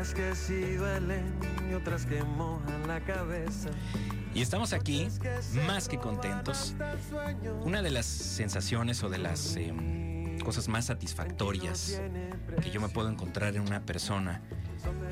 Que 0.00 0.34
sí 0.34 0.76
duelen 0.76 1.30
y 1.70 1.74
otras 1.74 2.06
que 2.06 2.22
mojan 2.22 2.88
la 2.88 3.00
cabeza. 3.00 3.68
Y 4.34 4.40
estamos 4.40 4.72
aquí 4.72 5.06
más 5.66 5.88
que 5.88 5.98
contentos. 5.98 6.74
Una 7.60 7.82
de 7.82 7.90
las 7.90 8.06
sensaciones 8.06 9.04
o 9.04 9.10
de 9.10 9.18
las 9.18 9.56
em, 9.56 10.38
cosas 10.38 10.68
más 10.68 10.86
satisfactorias 10.86 12.00
que 12.62 12.70
yo 12.70 12.80
me 12.80 12.88
puedo 12.88 13.10
encontrar 13.10 13.54
en 13.56 13.60
una 13.60 13.82
persona 13.82 14.40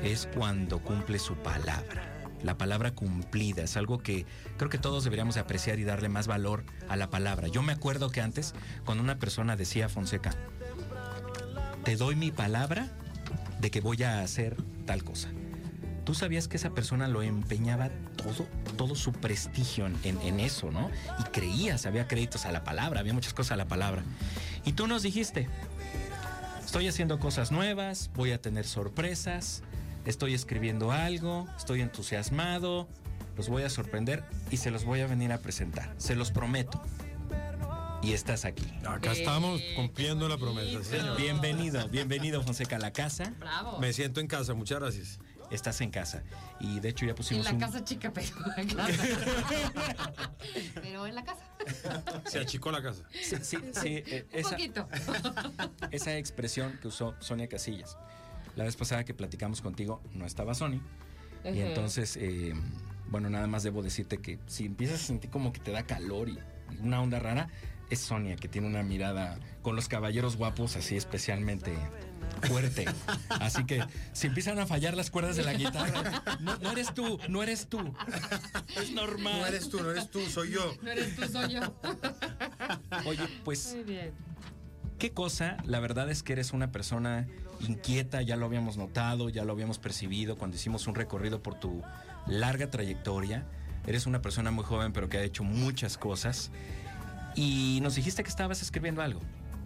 es 0.01 0.27
cuando 0.35 0.79
cumple 0.79 1.19
su 1.19 1.35
palabra. 1.35 2.25
La 2.41 2.57
palabra 2.57 2.95
cumplida 2.95 3.61
es 3.61 3.77
algo 3.77 3.99
que 3.99 4.25
creo 4.57 4.71
que 4.71 4.79
todos 4.79 5.03
deberíamos 5.03 5.35
de 5.35 5.41
apreciar 5.41 5.77
y 5.77 5.83
darle 5.83 6.09
más 6.09 6.25
valor 6.25 6.65
a 6.87 6.95
la 6.95 7.11
palabra. 7.11 7.47
Yo 7.47 7.61
me 7.61 7.73
acuerdo 7.73 8.09
que 8.09 8.21
antes, 8.21 8.55
cuando 8.85 9.03
una 9.03 9.19
persona 9.19 9.55
decía 9.55 9.85
a 9.85 9.89
Fonseca, 9.89 10.33
te 11.83 11.95
doy 11.95 12.15
mi 12.15 12.31
palabra 12.31 12.89
de 13.59 13.71
que 13.71 13.81
voy 13.81 14.01
a 14.03 14.21
hacer 14.21 14.57
tal 14.89 15.03
cosa. 15.03 15.29
Tú 16.03 16.15
sabías 16.15 16.47
que 16.47 16.57
esa 16.57 16.71
persona 16.71 17.07
lo 17.07 17.21
empeñaba 17.21 17.89
todo, 18.17 18.47
todo 18.75 18.95
su 18.95 19.11
prestigio 19.11 19.85
en, 19.85 20.39
eso, 20.39 20.71
¿no? 20.71 20.89
Y 21.19 21.23
creías, 21.25 21.85
había 21.85 22.07
créditos 22.07 22.47
a 22.47 22.51
la 22.51 22.63
palabra, 22.63 22.99
había 22.99 23.13
muchas 23.13 23.35
cosas 23.35 23.51
a 23.51 23.55
la 23.55 23.67
palabra. 23.67 24.01
Y 24.65 24.73
tú 24.73 24.87
nos 24.87 25.03
dijiste, 25.03 25.47
estoy 26.65 26.87
haciendo 26.87 27.19
cosas 27.19 27.51
nuevas, 27.51 28.09
voy 28.15 28.31
a 28.31 28.41
tener 28.41 28.65
sorpresas, 28.65 29.61
estoy 30.05 30.33
escribiendo 30.33 30.91
algo, 30.91 31.47
estoy 31.55 31.81
entusiasmado, 31.81 32.87
los 33.37 33.47
voy 33.47 33.61
a 33.61 33.69
sorprender 33.69 34.23
y 34.49 34.57
se 34.57 34.71
los 34.71 34.85
voy 34.85 35.01
a 35.01 35.05
venir 35.05 35.31
a 35.33 35.37
presentar, 35.37 35.93
se 35.97 36.15
los 36.15 36.31
prometo. 36.31 36.81
Y 38.01 38.13
estás 38.13 38.45
aquí. 38.45 38.65
Acá 38.87 39.11
estamos 39.11 39.61
cumpliendo 39.75 40.27
la 40.29 40.37
promesa, 40.37 40.83
señor. 40.83 41.17
Bienvenido, 41.17 41.87
bienvenido 41.89 42.41
Fonseca 42.41 42.77
a 42.77 42.79
la 42.79 42.91
casa. 42.93 43.33
Bravo. 43.39 43.77
Me 43.79 43.91
siento 43.91 44.21
en 44.21 44.27
casa, 44.27 44.53
muchas 44.53 44.79
gracias. 44.79 45.19
Estás 45.51 45.81
en 45.81 45.89
casa. 45.91 46.23
Y 46.59 46.79
de 46.79 46.89
hecho 46.89 47.05
ya 47.05 47.11
En 47.11 47.17
pusimos 47.17 47.45
la 47.45 47.53
un... 47.53 47.59
casa 47.59 47.83
chica, 47.83 48.11
pero 48.13 48.27
en 48.57 48.69
casa. 48.69 49.03
pero 50.75 51.07
en 51.07 51.15
la 51.15 51.23
casa. 51.25 51.43
Se 52.25 52.39
achicó 52.39 52.71
la 52.71 52.81
casa. 52.81 53.03
Sí, 53.11 53.35
sí, 53.41 53.57
sí, 53.73 53.87
eh, 54.07 54.25
Un 54.31 54.39
esa, 54.39 54.49
poquito. 54.51 54.87
esa 55.91 56.17
expresión 56.17 56.77
que 56.81 56.87
usó 56.87 57.15
Sonia 57.19 57.47
Casillas. 57.49 57.97
La 58.55 58.63
vez 58.63 58.75
pasada 58.77 59.03
que 59.03 59.13
platicamos 59.13 59.61
contigo 59.61 60.01
no 60.13 60.25
estaba 60.25 60.53
Sony. 60.53 60.79
Y 61.43 61.49
Ujú. 61.49 61.59
entonces, 61.59 62.15
eh, 62.17 62.53
bueno, 63.07 63.29
nada 63.29 63.47
más 63.47 63.63
debo 63.63 63.81
decirte 63.81 64.19
que 64.19 64.39
si 64.47 64.65
empiezas 64.65 65.01
a 65.01 65.05
sentir 65.05 65.29
como 65.31 65.51
que 65.51 65.59
te 65.59 65.71
da 65.71 65.83
calor 65.83 66.29
y 66.29 66.39
una 66.81 67.01
onda 67.01 67.19
rara, 67.19 67.49
es 67.89 67.99
Sonia 67.99 68.35
que 68.35 68.47
tiene 68.47 68.67
una 68.67 68.83
mirada 68.83 69.37
con 69.61 69.75
los 69.75 69.87
caballeros 69.87 70.37
guapos 70.37 70.75
así 70.75 70.95
especialmente 70.95 71.73
fuerte. 72.43 72.85
Así 73.29 73.65
que 73.65 73.83
si 74.13 74.27
empiezan 74.27 74.59
a 74.59 74.65
fallar 74.65 74.95
las 74.95 75.09
cuerdas 75.11 75.35
de 75.35 75.43
la 75.43 75.53
guitarra, 75.53 76.23
no, 76.39 76.57
no 76.57 76.71
eres 76.71 76.93
tú, 76.93 77.19
no 77.27 77.43
eres 77.43 77.67
tú. 77.67 77.93
Es 78.77 78.91
normal. 78.91 79.39
No 79.39 79.45
eres 79.45 79.69
tú, 79.69 79.81
no 79.81 79.91
eres 79.91 80.09
tú, 80.09 80.21
soy 80.27 80.51
yo. 80.51 80.73
No 80.81 80.91
eres 80.91 81.15
tú, 81.15 81.27
soy 81.27 81.53
yo. 81.53 81.75
Oye, 83.05 83.27
pues 83.43 83.73
Muy 83.75 83.83
bien. 83.83 84.13
¿Qué 84.97 85.11
cosa? 85.11 85.57
La 85.65 85.79
verdad 85.79 86.09
es 86.09 86.23
que 86.23 86.33
eres 86.33 86.51
una 86.51 86.71
persona 86.71 87.27
inquieta, 87.61 88.21
ya 88.21 88.35
lo 88.35 88.45
habíamos 88.45 88.77
notado, 88.77 89.29
ya 89.29 89.45
lo 89.45 89.53
habíamos 89.53 89.79
percibido 89.79 90.37
cuando 90.37 90.57
hicimos 90.57 90.87
un 90.87 90.95
recorrido 90.95 91.41
por 91.41 91.55
tu 91.55 91.81
larga 92.27 92.69
trayectoria. 92.69 93.45
Eres 93.87 94.05
una 94.05 94.21
persona 94.21 94.51
muy 94.51 94.65
joven, 94.65 94.91
pero 94.91 95.07
que 95.07 95.17
ha 95.17 95.23
hecho 95.23 95.43
muchas 95.43 95.97
cosas. 95.97 96.51
Y 97.39 97.79
nos 97.81 97.95
dijiste 97.95 98.21
que 98.21 98.29
estabas 98.29 98.61
escribiendo 98.61 99.01
algo. 99.01 99.21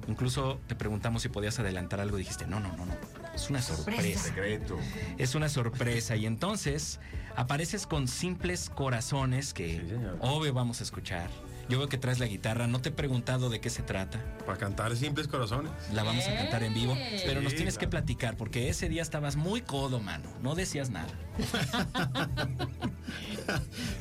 Incluso 0.08 0.60
te 0.68 0.76
preguntamos 0.76 1.24
si 1.24 1.30
podías 1.30 1.58
adelantar 1.58 2.00
algo. 2.02 2.18
Dijiste, 2.18 2.46
no, 2.46 2.60
no, 2.60 2.72
no, 2.78 2.86
no. 2.86 2.94
Es 3.34 3.50
una 3.50 3.64
sorpresa. 3.64 4.26
Secreto. 4.26 4.78
Es 5.18 5.34
una 5.34 5.50
sorpresa. 5.50 6.16
Y 6.16 6.28
entonces 6.28 7.00
apareces 7.36 7.88
con 7.88 8.08
simples 8.08 8.70
corazones 8.70 9.56
que, 9.56 9.80
Sí, 9.80 9.96
obvio, 10.20 10.54
vamos 10.54 10.82
a 10.82 10.84
escuchar. 10.84 11.32
Yo 11.68 11.80
veo 11.80 11.90
que 11.90 11.98
traes 11.98 12.20
la 12.20 12.28
guitarra. 12.28 12.68
No 12.68 12.80
te 12.80 12.90
he 12.90 12.92
preguntado 12.92 13.50
de 13.50 13.60
qué 13.60 13.72
se 13.72 13.82
trata. 13.82 14.24
Para 14.46 14.60
cantar 14.60 14.96
simples 14.96 15.28
corazones. 15.28 15.72
La 15.94 16.04
vamos 16.04 16.28
a 16.28 16.36
cantar 16.36 16.62
en 16.62 16.76
vivo. 16.76 16.96
Pero 17.26 17.42
nos 17.42 17.56
tienes 17.56 17.80
que 17.80 17.88
platicar 17.88 18.38
porque 18.38 18.70
ese 18.70 18.88
día 18.88 19.02
estabas 19.02 19.36
muy 19.36 19.62
codo, 19.62 20.00
mano. 20.00 20.30
No 20.44 20.54
decías 20.54 20.92
nada. 20.92 21.10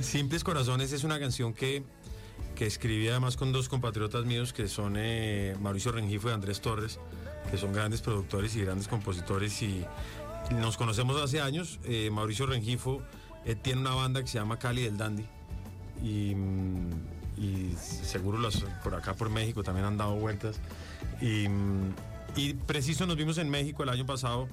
Simples 0.01 0.45
Corazones 0.45 0.93
es 0.93 1.05
una 1.05 1.19
canción 1.19 1.55
que, 1.55 1.85
que 2.55 2.67
escribí 2.67 3.09
además 3.09 3.37
con 3.37 3.53
dos 3.53 3.69
compatriotas 3.69 4.25
míos 4.25 4.53
que 4.53 4.69
son 4.69 4.95
eh, 4.97 5.57
Mauricio 5.61 5.93
Rengifo 5.93 6.29
y 6.29 6.33
Andrés 6.33 6.61
Torres, 6.61 6.99
que 7.51 7.59
son 7.59 7.73
grandes 7.73 8.01
productores 8.01 8.55
y 8.57 8.63
grandes 8.63 8.89
compositores 8.89 9.63
y 9.63 9.85
nos 10.51 10.77
conocemos 10.77 11.21
hace 11.21 11.41
años. 11.41 11.79
Eh, 11.85 12.11
Mauricio 12.11 12.47
Rengifo 12.47 13.03
eh, 13.45 13.55
tiene 13.55 13.81
una 13.81 13.95
banda 13.95 14.21
que 14.21 14.29
se 14.29 14.39
llama 14.39 14.59
Cali 14.59 14.83
del 14.83 14.97
Dandy 14.97 15.25
y, 16.03 16.35
mm, 16.35 17.77
seguro 17.77 18.39
las, 18.39 18.65
por 18.85 18.95
acá 18.95 19.15
por 19.15 19.31
México 19.31 19.63
también 19.63 19.87
han 19.87 19.97
dado 19.97 20.15
vueltas. 20.17 20.61
Y, 21.21 21.49
mm, 21.49 21.95
y 22.37 22.55
preciso 22.55 23.07
nos 23.07 23.17
vimos 23.17 23.39
en 23.39 23.51
México 23.51 23.83
el 23.83 23.89
año 23.89 24.07
pasado 24.07 24.49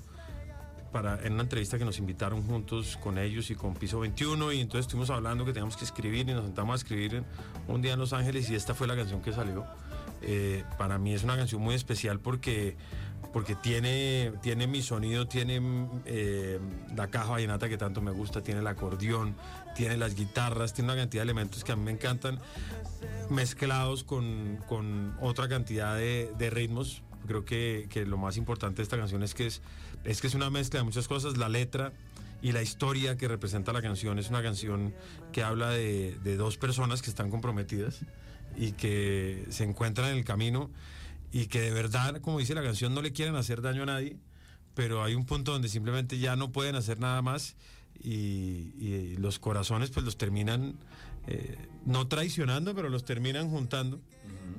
para, 0.92 1.24
en 1.26 1.34
una 1.34 1.44
entrevista 1.44 1.78
que 1.78 1.86
nos 1.86 2.00
invitaron 2.00 2.42
juntos 2.44 2.98
con 3.02 3.18
ellos 3.18 3.50
y 3.52 3.56
con 3.56 3.74
Piso 3.74 4.00
21 4.00 4.52
y 4.54 4.62
entonces 4.62 4.86
estuvimos 4.86 5.10
hablando 5.10 5.46
que 5.46 5.54
teníamos 5.54 5.78
que 5.78 5.86
escribir 5.86 6.30
y 6.30 6.34
nos 6.34 6.46
sentamos 6.46 6.74
a 6.74 6.76
escribir 6.78 7.24
un 7.68 7.82
día 7.82 7.94
en 7.94 8.00
Los 8.00 8.14
Ángeles 8.14 8.50
y 8.50 8.56
esta 8.56 8.74
fue 8.74 8.88
la 8.88 8.96
canción 8.96 9.22
que 9.22 9.34
salió. 9.34 9.66
Eh, 10.22 10.64
para 10.78 10.98
mí 10.98 11.14
es 11.14 11.24
una 11.24 11.38
canción 11.38 11.62
muy 11.62 11.76
especial 11.76 12.20
porque, 12.20 12.76
porque 13.32 13.56
tiene, 13.56 14.34
tiene 14.42 14.68
mi 14.68 14.82
sonido, 14.82 15.28
tiene 15.28 15.62
eh, 16.06 16.60
la 16.96 17.08
caja 17.08 17.32
vallenata 17.32 17.70
que 17.70 17.78
tanto 17.78 18.02
me 18.02 18.12
gusta, 18.12 18.42
tiene 18.42 18.60
el 18.60 18.68
acordeón, 18.68 19.36
tiene 19.76 19.98
las 19.98 20.16
guitarras, 20.16 20.74
tiene 20.74 20.92
una 20.92 21.02
cantidad 21.02 21.22
de 21.22 21.26
elementos 21.26 21.64
que 21.64 21.72
a 21.72 21.76
mí 21.76 21.84
me 21.84 21.92
encantan 21.92 22.40
mezclados 23.30 24.04
con, 24.04 24.60
con 24.68 25.16
otra 25.22 25.48
cantidad 25.48 25.96
de, 25.96 26.34
de 26.38 26.50
ritmos. 26.50 27.04
Creo 27.28 27.46
que, 27.46 27.88
que 27.90 28.06
lo 28.06 28.18
más 28.18 28.38
importante 28.38 28.78
de 28.78 28.84
esta 28.84 28.98
canción 28.98 29.24
es 29.24 29.34
que 29.34 29.48
es, 29.48 29.62
es 30.04 30.22
que 30.22 30.28
es 30.28 30.36
una 30.36 30.50
mezcla 30.50 30.80
de 30.80 30.86
muchas 30.86 31.08
cosas. 31.08 31.38
La 31.38 31.50
letra 31.50 31.94
y 32.42 32.52
la 32.52 32.62
historia 32.62 33.18
que 33.18 33.28
representa 33.28 33.74
la 33.74 33.82
canción 33.82 34.20
es 34.20 34.30
una 34.30 34.42
canción 34.42 34.94
que 35.32 35.44
habla 35.44 35.70
de, 35.72 36.18
dos 36.38 36.58
personas 36.58 37.02
que 37.02 37.10
están 37.10 37.30
comprometidas 37.30 38.00
y 38.58 38.72
que 38.74 39.46
se 39.50 39.64
encuentran 39.64 40.12
en 40.12 40.18
el 40.18 40.26
camino 40.26 40.70
y 41.32 41.48
que 41.48 41.62
de 41.62 41.72
verdad, 41.72 42.22
como 42.22 42.40
dice 42.40 42.56
la 42.56 42.64
canción, 42.64 42.94
no 42.94 43.02
le 43.02 43.12
quieren 43.12 43.36
hacer 43.36 43.62
daño 43.62 43.84
a 43.84 43.88
nadie, 43.88 44.18
pero 44.74 45.04
hay 45.04 45.16
un 45.16 45.26
punto 45.26 45.52
donde 45.52 45.70
simplemente 45.70 46.18
ya 46.18 46.36
no 46.36 46.52
pueden 46.52 46.76
hacer 46.76 47.00
nada 47.00 47.22
más 47.22 47.56
y, 48.02 48.74
y 48.80 49.18
los 49.18 49.38
corazones 49.40 49.92
pues 49.92 50.06
los 50.06 50.18
terminan 50.18 50.78
eh, 51.28 51.58
no 51.86 52.08
traicionando, 52.08 52.74
pero 52.74 52.90
los 52.90 53.04
terminan 53.04 53.50
juntando. 53.50 54.02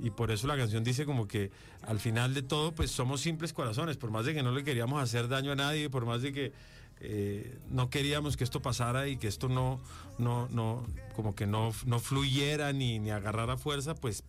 Y 0.02 0.10
por 0.10 0.30
eso 0.30 0.46
la 0.46 0.56
canción 0.56 0.82
dice 0.84 1.04
como 1.04 1.28
que 1.28 1.50
al 1.82 1.98
final 2.00 2.32
de 2.34 2.42
todo, 2.42 2.72
pues 2.74 2.90
somos 2.90 3.20
simples 3.20 3.52
corazones, 3.52 3.96
por 3.96 4.10
más 4.10 4.24
de 4.26 4.34
que 4.34 4.42
no 4.42 4.52
le 4.52 4.64
queríamos 4.64 5.02
hacer 5.02 5.28
daño 5.28 5.52
a 5.52 5.56
nadie, 5.56 5.90
por 5.90 6.06
más 6.06 6.22
de 6.22 6.32
que 6.32 6.52
eh, 7.00 7.58
no 7.70 7.90
queríamos 7.90 8.36
que 8.36 8.44
esto 8.44 8.60
pasara 8.62 9.08
y 9.08 9.16
que 9.16 9.26
esto 9.28 9.48
no, 9.48 9.80
no, 10.18 10.48
no, 10.50 10.86
como 11.16 11.34
que 11.34 11.46
no, 11.46 11.72
no 11.86 11.98
fluyera 11.98 12.72
ni, 12.72 12.98
ni 12.98 13.10
agarrara 13.10 13.56
fuerza, 13.56 13.94
pues 13.94 14.22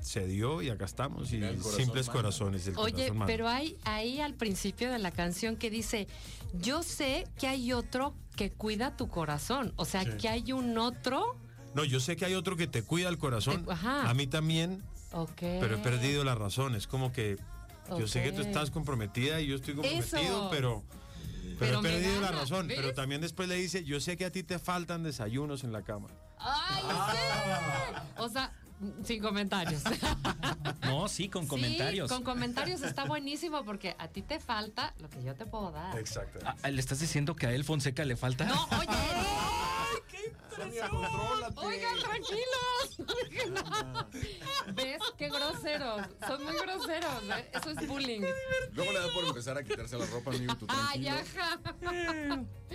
se 0.00 0.26
dio 0.26 0.60
y 0.60 0.68
acá 0.68 0.84
estamos. 0.84 1.32
Y 1.32 1.40
simples 1.76 2.08
corazones. 2.10 2.66
el 2.66 2.76
Oye, 2.76 3.08
corazón 3.08 3.22
pero 3.26 3.48
hay 3.48 3.78
ahí 3.84 4.20
al 4.20 4.34
principio 4.34 4.90
de 4.92 4.98
la 4.98 5.10
canción 5.10 5.56
que 5.56 5.70
dice, 5.70 6.06
yo 6.52 6.82
sé 6.82 7.26
que 7.38 7.46
hay 7.46 7.72
otro 7.72 8.14
que 8.36 8.50
cuida 8.50 8.96
tu 8.96 9.08
corazón. 9.08 9.72
O 9.76 9.84
sea, 9.86 10.02
Sí. 10.04 10.10
que 10.20 10.28
hay 10.28 10.52
un 10.52 10.76
otro. 10.76 11.38
No, 11.74 11.84
yo 11.84 12.00
sé 12.00 12.16
que 12.16 12.24
hay 12.26 12.34
otro 12.34 12.56
que 12.56 12.66
te 12.66 12.82
cuida 12.82 13.08
el 13.08 13.16
corazón. 13.18 13.64
Te- 13.64 13.72
ajá. 13.72 14.08
A 14.08 14.14
mí 14.14 14.26
también, 14.26 14.82
Pero 15.38 15.76
he 15.76 15.78
perdido 15.78 16.24
la 16.24 16.34
razón. 16.34 16.74
Es 16.74 16.86
como 16.86 17.12
que 17.12 17.38
yo 17.98 18.06
sé 18.08 18.22
que 18.22 18.32
tú 18.32 18.42
estás 18.42 18.70
comprometida 18.70 19.40
y 19.40 19.46
yo 19.46 19.56
estoy 19.56 19.74
comprometido, 19.74 20.16
Eso. 20.18 20.48
pero 20.50 20.82
Pero, 21.58 21.58
Pero 21.58 21.78
he 21.80 21.82
perdido 21.82 22.20
la 22.20 22.32
razón. 22.32 22.66
¿ves? 22.66 22.76
Pero 22.80 22.94
también 22.94 23.20
después 23.20 23.48
le 23.48 23.54
dice, 23.56 23.84
yo 23.84 24.00
sé 24.00 24.16
que 24.16 24.24
a 24.24 24.30
ti 24.32 24.42
te 24.42 24.58
faltan 24.58 25.02
desayunos 25.02 25.62
en 25.62 25.72
la 25.72 25.82
cama. 25.82 26.08
¡Ay, 26.38 26.82
sí! 26.82 28.00
O 28.18 28.28
sea, 28.28 28.52
sin 29.04 29.22
comentarios. 29.22 29.82
No, 30.84 31.08
sí, 31.08 31.28
con 31.28 31.44
Sí, 31.44 31.48
comentarios. 31.48 32.10
con 32.10 32.22
comentarios 32.22 32.82
está 32.82 33.04
buenísimo 33.06 33.64
porque 33.64 33.96
a 33.98 34.08
ti 34.08 34.22
te 34.22 34.38
falta 34.38 34.94
lo 35.00 35.08
que 35.08 35.22
yo 35.22 35.34
te 35.34 35.44
puedo 35.46 35.70
dar. 35.72 35.98
Exacto. 35.98 36.38
Ah, 36.44 36.70
¿Le 36.70 36.78
estás 36.80 37.00
diciendo 37.00 37.34
que 37.34 37.46
a 37.46 37.52
él 37.52 37.64
Fonseca 37.64 38.04
le 38.04 38.16
falta? 38.16 38.44
No, 38.44 38.64
oye. 38.78 38.88
Contrólate. 40.90 41.60
Oigan, 41.60 41.98
tranquilos. 41.98 42.96
¿Ves? 44.74 45.02
Qué 45.18 45.28
groseros. 45.28 46.06
Son 46.26 46.44
muy 46.44 46.54
groseros. 46.56 47.22
¿eh? 47.38 47.50
Eso 47.52 47.70
es 47.70 47.88
bullying. 47.88 48.22
Luego 48.72 48.92
le 48.92 48.98
da 49.00 49.06
por 49.12 49.24
empezar 49.24 49.58
a 49.58 49.64
quitarse 49.64 49.98
la 49.98 50.06
ropa, 50.06 50.30
amigo, 50.30 50.56
tú 50.56 50.66
Ay, 50.68 51.08
ajá. 51.08 51.60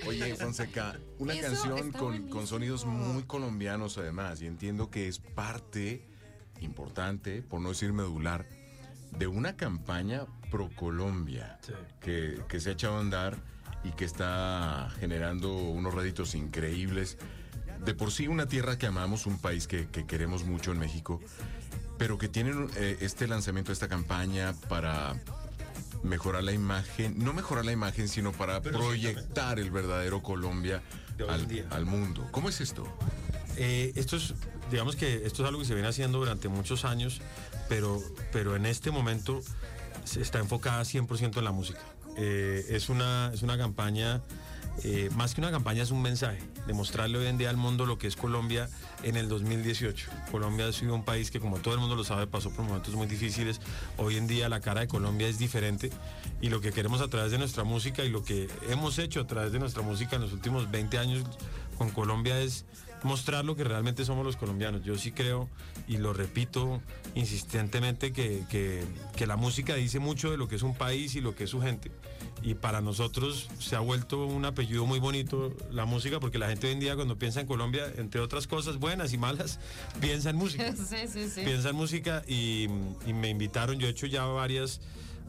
Oye, 0.07 0.35
Fonseca, 0.35 0.99
una 1.17 1.33
Eso 1.33 1.63
canción 1.63 1.91
con, 1.91 2.29
con 2.29 2.47
sonidos 2.47 2.85
muy 2.85 3.23
colombianos 3.23 3.97
además, 3.97 4.41
y 4.41 4.47
entiendo 4.47 4.89
que 4.89 5.07
es 5.07 5.19
parte 5.19 6.07
importante, 6.61 7.41
por 7.41 7.61
no 7.61 7.69
decir 7.69 7.93
medular, 7.93 8.45
de 9.11 9.27
una 9.27 9.55
campaña 9.57 10.25
pro 10.51 10.69
Colombia 10.75 11.59
Sí. 11.61 11.73
que, 12.01 12.41
que 12.47 12.59
se 12.59 12.69
ha 12.69 12.73
echado 12.73 12.97
a 12.97 12.99
andar 12.99 13.37
y 13.83 13.91
que 13.91 14.03
está 14.05 14.89
generando 14.99 15.53
unos 15.53 15.93
réditos 15.93 16.35
increíbles. 16.35 17.17
De 17.85 17.93
por 17.93 18.11
sí 18.11 18.27
una 18.27 18.47
tierra 18.47 18.77
que 18.77 18.87
amamos, 18.87 19.25
un 19.25 19.39
país 19.39 19.67
que, 19.67 19.87
que 19.87 20.05
queremos 20.05 20.43
mucho 20.43 20.71
en 20.71 20.79
México, 20.79 21.21
pero 21.97 22.17
que 22.17 22.27
tienen 22.27 22.69
eh, 22.75 22.97
este 23.01 23.27
lanzamiento 23.27 23.71
esta 23.71 23.87
campaña 23.87 24.53
para 24.67 25.15
mejorar 26.03 26.43
la 26.43 26.53
imagen, 26.53 27.15
no 27.17 27.33
mejorar 27.33 27.65
la 27.65 27.71
imagen, 27.71 28.07
sino 28.07 28.31
para 28.31 28.61
Pero 28.61 28.79
proyectar 28.79 29.59
el 29.59 29.71
verdadero 29.71 30.21
Colombia 30.23 30.81
al 31.69 31.85
mundo. 31.85 32.27
¿Cómo 32.31 32.49
es 32.49 32.61
esto? 32.61 32.87
Eh, 33.57 33.91
esto 33.95 34.15
es, 34.15 34.33
digamos 34.71 34.95
que 34.95 35.25
esto 35.25 35.43
es 35.43 35.47
algo 35.47 35.59
que 35.59 35.67
se 35.67 35.73
viene 35.73 35.89
haciendo 35.89 36.19
durante 36.19 36.47
muchos 36.47 36.85
años, 36.85 37.21
pero, 37.67 38.01
pero 38.31 38.55
en 38.55 38.65
este 38.65 38.91
momento 38.91 39.41
se 40.05 40.21
está 40.21 40.39
enfocada 40.39 40.81
100% 40.83 41.37
en 41.37 41.43
la 41.43 41.51
música. 41.51 41.81
Eh, 42.15 42.65
es, 42.69 42.87
una, 42.89 43.31
es 43.33 43.41
una 43.43 43.57
campaña, 43.57 44.21
eh, 44.83 45.09
más 45.15 45.33
que 45.35 45.41
una 45.41 45.51
campaña, 45.51 45.83
es 45.83 45.91
un 45.91 46.01
mensaje, 46.01 46.39
demostrarle 46.67 47.17
hoy 47.17 47.27
en 47.27 47.37
día 47.37 47.49
al 47.49 47.57
mundo 47.57 47.85
lo 47.85 47.97
que 47.97 48.07
es 48.07 48.15
Colombia 48.15 48.69
en 49.03 49.15
el 49.17 49.27
2018. 49.29 50.09
Colombia 50.31 50.67
ha 50.67 50.71
sido 50.71 50.95
un 50.95 51.03
país 51.03 51.31
que, 51.31 51.39
como 51.39 51.57
todo 51.59 51.73
el 51.73 51.79
mundo 51.79 51.95
lo 51.95 52.03
sabe, 52.03 52.27
pasó 52.27 52.49
por 52.51 52.65
momentos 52.65 52.93
muy 52.95 53.07
difíciles. 53.07 53.59
Hoy 53.97 54.17
en 54.17 54.27
día 54.27 54.49
la 54.49 54.59
cara 54.61 54.81
de 54.81 54.87
Colombia 54.87 55.27
es 55.27 55.37
diferente 55.37 55.89
y 56.41 56.49
lo 56.49 56.61
que 56.61 56.71
queremos 56.71 57.01
a 57.01 57.07
través 57.09 57.31
de 57.31 57.37
nuestra 57.37 57.63
música 57.63 58.03
y 58.03 58.09
lo 58.09 58.23
que 58.23 58.47
hemos 58.69 58.99
hecho 58.99 59.21
a 59.21 59.27
través 59.27 59.51
de 59.51 59.59
nuestra 59.59 59.81
música 59.81 60.15
en 60.15 60.21
los 60.23 60.33
últimos 60.33 60.69
20 60.71 60.97
años 60.97 61.23
con 61.77 61.89
Colombia 61.89 62.39
es 62.41 62.65
mostrar 63.03 63.45
lo 63.45 63.55
que 63.55 63.63
realmente 63.63 64.03
somos 64.03 64.25
los 64.25 64.35
colombianos. 64.35 64.83
Yo 64.83 64.97
sí 64.97 65.11
creo 65.13 65.47
y 65.87 65.97
lo 65.97 66.11
repito 66.11 66.81
insistentemente 67.15 68.11
que, 68.11 68.43
que- 68.49 68.83
que 69.15 69.25
la 69.27 69.37
música 69.37 69.75
dice 69.75 69.99
mucho 69.99 70.31
de 70.31 70.37
lo 70.37 70.47
que 70.49 70.55
es 70.55 70.63
un 70.63 70.75
país 70.75 71.15
y 71.15 71.21
lo 71.21 71.35
que 71.35 71.45
es 71.45 71.49
su 71.49 71.61
gente. 71.61 71.91
Y 72.41 72.53
para 72.55 72.79
nosotros 72.81 73.49
se 73.59 73.75
ha 73.75 73.79
vuelto 73.79 74.25
un 74.25 74.45
apellido 74.45 74.85
muy 74.85 74.99
bonito 74.99 75.53
la 75.71 75.85
música 75.85 76.19
porque 76.19 76.37
la 76.37 76.47
gente 76.47 76.67
hoy 76.67 76.73
en 76.73 76.79
día 76.79 76.95
cuando 76.95 77.17
piensa 77.17 77.41
en 77.41 77.47
Colombia, 77.47 77.91
entre 77.97 78.21
otras 78.21 78.47
cosas 78.47 78.77
buenas 78.77 79.11
y 79.13 79.17
malas, 79.17 79.59
piensa 80.01 80.29
en 80.29 80.37
música 80.37 80.73
Sí, 80.75 81.07
sí, 81.11 81.29
sí. 81.29 81.41
piensa 81.43 81.69
en 81.69 81.75
música 81.75 82.23
y, 82.27 82.69
y 83.05 83.13
me 83.13 83.29
invitaron, 83.29 83.77
yo 83.77 83.87
he 83.87 83.89
hecho 83.91 84.05
ya 84.07 84.23
varias, 84.25 84.79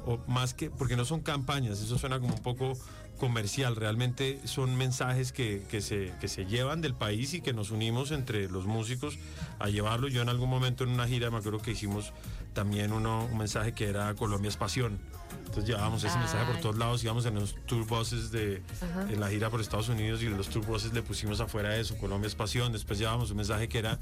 o 0.07 0.19
más 0.29 0.55
que, 0.55 0.71
porque 0.71 0.97
no 0.97 1.05
son 1.05 1.21
campañas, 1.21 1.81
eso 1.81 1.99
suena 1.99 2.21
como 2.21 2.35
un 2.35 2.43
poco 2.43 2.79
comercial, 3.21 3.77
realmente 3.77 4.41
son 4.45 4.75
mensajes 4.77 5.31
que, 5.31 5.63
que 5.71 5.81
se, 5.81 6.13
que 6.21 6.27
se 6.27 6.47
llevan 6.47 6.81
del 6.81 6.95
país 6.95 7.35
y 7.35 7.41
que 7.41 7.53
nos 7.53 7.71
unimos 7.71 8.11
entre 8.11 8.49
los 8.49 8.67
músicos 8.67 9.19
a 9.61 9.69
llevarlo. 9.69 10.09
Yo 10.09 10.23
en 10.23 10.29
algún 10.29 10.51
momento 10.51 10.83
en 10.83 10.91
una 10.91 11.07
gira 11.07 11.31
me 11.31 11.37
acuerdo 11.37 11.61
que 11.61 11.71
hicimos 11.73 12.13
también 12.55 12.93
uno, 12.93 13.29
un 13.31 13.39
mensaje 13.39 13.73
que 13.73 13.87
era 13.89 14.13
Colombia 14.15 14.49
es 14.49 14.57
pasión. 14.57 14.99
Entonces 15.47 15.67
llevábamos 15.67 16.03
ese 16.03 16.17
mensaje 16.19 16.45
por 16.53 16.61
todos 16.61 16.77
lados, 16.79 17.05
íbamos 17.05 17.27
en 17.27 17.35
los 17.35 17.55
tour 17.67 17.87
buses 17.87 18.31
de, 18.33 18.63
en 19.11 19.21
la 19.21 19.29
gira 19.29 19.51
por 19.51 19.61
Estados 19.61 19.89
Unidos 19.89 20.23
y 20.23 20.27
en 20.27 20.37
los 20.37 20.49
tour 20.49 20.65
buses 20.65 20.93
le 20.93 21.03
pusimos 21.03 21.41
afuera 21.41 21.77
eso, 21.77 21.97
Colombia 21.99 22.27
es 22.29 22.35
pasión. 22.35 22.73
Después 22.73 22.99
llevábamos 22.99 23.31
un 23.31 23.37
mensaje 23.37 23.69
que 23.69 23.79
era 23.79 23.99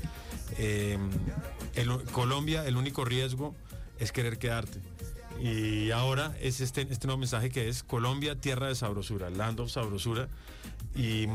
eh, 0.59 0.99
el- 1.75 2.05
Colombia, 2.12 2.67
el 2.67 2.76
único 2.76 3.05
riesgo 3.05 3.55
es 3.99 4.12
querer 4.12 4.38
quedarte. 4.38 4.79
Y 5.40 5.90
ahora 5.93 6.35
es 6.40 6.61
este, 6.61 6.82
este 6.82 7.06
nuevo 7.06 7.19
mensaje 7.20 7.50
que 7.50 7.69
es 7.69 7.82
Colombia, 7.82 8.40
tierra 8.40 8.69
de 8.69 8.75
sabrosura, 8.75 9.31
land 9.31 9.61
of 9.61 9.70
sabrosura. 9.70 10.29
Y, 10.96 11.26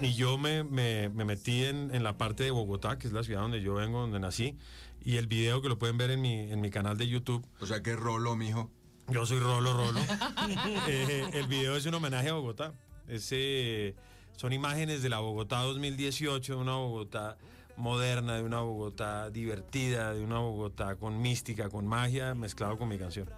y 0.00 0.14
yo 0.14 0.36
me, 0.38 0.62
me- 0.64 1.08
me 1.08 1.24
metí 1.24 1.64
en, 1.64 1.94
en 1.94 2.02
la 2.04 2.18
parte 2.18 2.44
de 2.44 2.50
Bogotá, 2.50 2.98
que 2.98 3.06
es 3.06 3.12
la 3.12 3.22
ciudad 3.24 3.40
donde 3.40 3.62
yo 3.62 3.74
vengo, 3.74 4.00
donde 4.00 4.20
nací. 4.20 4.56
Y 5.04 5.16
el 5.16 5.26
video 5.26 5.62
que 5.62 5.68
lo 5.68 5.78
pueden 5.78 5.96
ver 5.96 6.10
en 6.10 6.20
mi, 6.20 6.50
en 6.50 6.60
mi 6.60 6.70
canal 6.70 6.96
de 6.98 7.08
YouTube, 7.08 7.46
O 7.60 7.66
sea, 7.66 7.82
¿qué 7.82 7.96
rolo, 7.96 8.36
mijo? 8.36 8.70
yo 9.08 9.24
soy 9.24 9.38
Rolo 9.38 9.72
Rolo. 9.72 10.00
Eh, 10.88 11.30
el 11.32 11.46
video 11.46 11.76
es 11.76 11.86
un 11.86 11.94
homenaje 11.94 12.28
a 12.28 12.32
Bogotá. 12.34 12.72
Es, 13.06 13.28
eh, 13.30 13.94
son 14.36 14.52
imágenes 14.52 15.00
de 15.02 15.08
la 15.08 15.20
Bogotá 15.20 15.60
2018, 15.62 16.54
de 16.56 16.60
una 16.60 16.72
Bogotá 16.74 17.38
moderna, 17.76 18.36
de 18.36 18.42
una 18.42 18.60
Bogotá 18.60 19.30
divertida, 19.30 20.12
de 20.14 20.22
una 20.24 20.38
Bogotá 20.38 20.96
con 20.96 21.20
mística, 21.20 21.68
con 21.68 21.86
magia, 21.86 22.34
mezclado 22.34 22.78
con 22.78 22.88
mi 22.88 22.98
canción. 22.98 23.28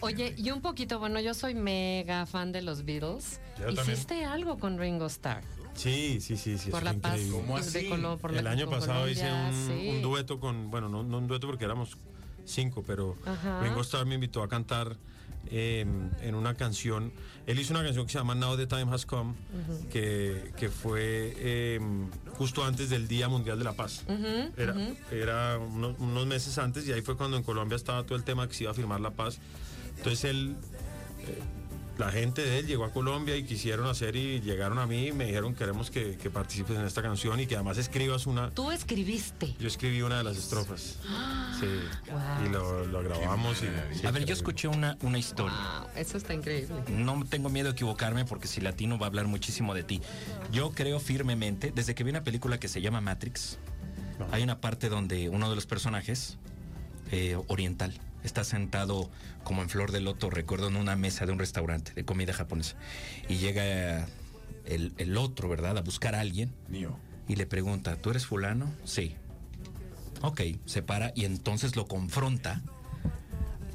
Oye, 0.00 0.34
y 0.38 0.50
un 0.50 0.62
poquito, 0.62 0.98
bueno, 0.98 1.20
yo 1.20 1.34
soy 1.34 1.54
mega 1.54 2.24
fan 2.26 2.52
de 2.52 2.62
los 2.62 2.84
Beatles. 2.86 3.38
Yo 3.58 3.66
también. 3.66 3.90
Hiciste 3.92 4.24
algo 4.24 4.58
con 4.58 4.78
Ringo 4.78 5.06
Starr. 5.06 5.42
Sí, 5.74 6.20
sí, 6.20 6.36
sí, 6.36 6.56
sí. 6.58 6.70
por 6.70 6.82
la 6.82 6.94
paz 6.94 7.12
increíble. 7.18 7.38
¿Cómo 7.40 7.54
de 7.56 7.60
así? 7.60 7.88
Colo- 7.88 8.16
por 8.18 8.32
la- 8.32 8.40
El 8.40 8.46
año 8.46 8.68
pasado 8.68 9.08
hice 9.08 9.30
un, 9.30 9.52
sí. 9.68 9.88
un 9.90 10.02
dueto 10.02 10.40
con, 10.40 10.70
bueno, 10.70 10.88
no, 10.88 11.02
no 11.02 11.18
un 11.18 11.28
dueto 11.28 11.46
porque 11.46 11.64
éramos 11.64 11.96
cinco, 12.46 12.82
pero 12.86 13.16
Ajá. 13.26 13.62
Ringo 13.62 13.82
Starr 13.82 14.06
me 14.06 14.14
invitó 14.14 14.42
a 14.42 14.48
cantar 14.48 14.96
eh, 15.46 15.86
en 16.22 16.34
una 16.34 16.54
canción. 16.54 17.12
Él 17.46 17.58
hizo 17.58 17.72
una 17.72 17.82
canción 17.82 18.06
que 18.06 18.12
se 18.12 18.18
llama 18.18 18.34
Now 18.34 18.56
the 18.56 18.66
Time 18.66 18.92
Has 18.92 19.06
Come, 19.06 19.34
que, 19.90 20.52
que 20.56 20.68
fue 20.68 21.34
eh, 21.36 21.80
justo 22.38 22.64
antes 22.64 22.90
del 22.90 23.08
Día 23.08 23.28
Mundial 23.28 23.58
de 23.58 23.64
la 23.64 23.72
Paz. 23.72 24.04
era 24.56 24.74
era 25.10 25.58
unos, 25.58 25.98
unos 25.98 26.26
meses 26.26 26.56
antes 26.58 26.86
y 26.86 26.92
ahí 26.92 27.02
fue 27.02 27.16
cuando 27.16 27.36
en 27.36 27.42
Colombia 27.42 27.76
estaba 27.76 28.04
todo 28.04 28.16
el 28.16 28.24
tema 28.24 28.46
que 28.48 28.54
se 28.54 28.64
iba 28.64 28.72
a 28.72 28.74
firmar 28.74 29.00
la 29.00 29.10
paz. 29.10 29.38
Entonces 29.96 30.24
él 30.24 30.56
la 32.00 32.10
gente 32.10 32.42
de 32.42 32.58
él 32.58 32.66
llegó 32.66 32.86
a 32.86 32.92
Colombia 32.92 33.36
y 33.36 33.44
quisieron 33.44 33.86
hacer 33.86 34.16
y 34.16 34.40
llegaron 34.40 34.78
a 34.78 34.86
mí 34.86 35.08
y 35.08 35.12
me 35.12 35.26
dijeron 35.26 35.54
queremos 35.54 35.90
que, 35.90 36.16
que 36.16 36.30
participes 36.30 36.76
en 36.76 36.86
esta 36.86 37.02
canción 37.02 37.38
y 37.38 37.46
que 37.46 37.56
además 37.56 37.76
escribas 37.76 38.26
una... 38.26 38.50
Tú 38.50 38.70
escribiste. 38.72 39.54
Yo 39.60 39.68
escribí 39.68 40.00
una 40.00 40.16
de 40.16 40.24
las 40.24 40.38
estrofas. 40.38 40.96
Sí. 41.60 41.66
Wow. 42.10 42.46
Y 42.46 42.48
lo, 42.48 42.86
lo 42.86 43.02
grabamos 43.02 43.62
y... 43.62 43.98
sí, 43.98 44.06
A 44.06 44.10
ver, 44.10 44.24
yo 44.24 44.32
escuché 44.32 44.66
una, 44.66 44.96
una 45.02 45.18
historia. 45.18 45.54
Wow, 45.54 45.90
eso 45.94 46.16
está 46.16 46.32
increíble. 46.32 46.74
No 46.88 47.22
tengo 47.28 47.50
miedo 47.50 47.68
de 47.68 47.72
equivocarme 47.72 48.24
porque 48.24 48.48
si 48.48 48.62
latino 48.62 48.98
va 48.98 49.04
a 49.04 49.08
hablar 49.08 49.26
muchísimo 49.26 49.74
de 49.74 49.82
ti. 49.82 50.00
Yo 50.50 50.70
creo 50.70 51.00
firmemente, 51.00 51.70
desde 51.70 51.94
que 51.94 52.02
vi 52.02 52.10
una 52.10 52.24
película 52.24 52.58
que 52.58 52.68
se 52.68 52.80
llama 52.80 53.02
Matrix, 53.02 53.58
hay 54.32 54.42
una 54.42 54.58
parte 54.60 54.88
donde 54.88 55.28
uno 55.28 55.50
de 55.50 55.54
los 55.54 55.66
personajes, 55.66 56.38
eh, 57.12 57.36
oriental, 57.48 57.92
está 58.24 58.44
sentado 58.44 59.10
como 59.44 59.62
en 59.62 59.68
flor 59.68 59.92
de 59.92 60.00
loto, 60.00 60.30
recuerdo, 60.30 60.68
en 60.68 60.76
una 60.76 60.96
mesa 60.96 61.26
de 61.26 61.32
un 61.32 61.38
restaurante 61.38 61.92
de 61.94 62.04
comida 62.04 62.32
japonesa. 62.32 62.76
Y 63.28 63.36
llega 63.36 64.06
el, 64.66 64.92
el 64.98 65.16
otro, 65.16 65.48
¿verdad?, 65.48 65.78
a 65.78 65.82
buscar 65.82 66.14
a 66.14 66.20
alguien 66.20 66.52
Mío. 66.68 66.98
y 67.28 67.36
le 67.36 67.46
pregunta, 67.46 67.96
¿tú 67.96 68.10
eres 68.10 68.26
fulano? 68.26 68.70
Sí. 68.84 69.14
Ok, 70.22 70.42
se 70.66 70.82
para 70.82 71.12
y 71.14 71.24
entonces 71.24 71.76
lo 71.76 71.86
confronta. 71.86 72.62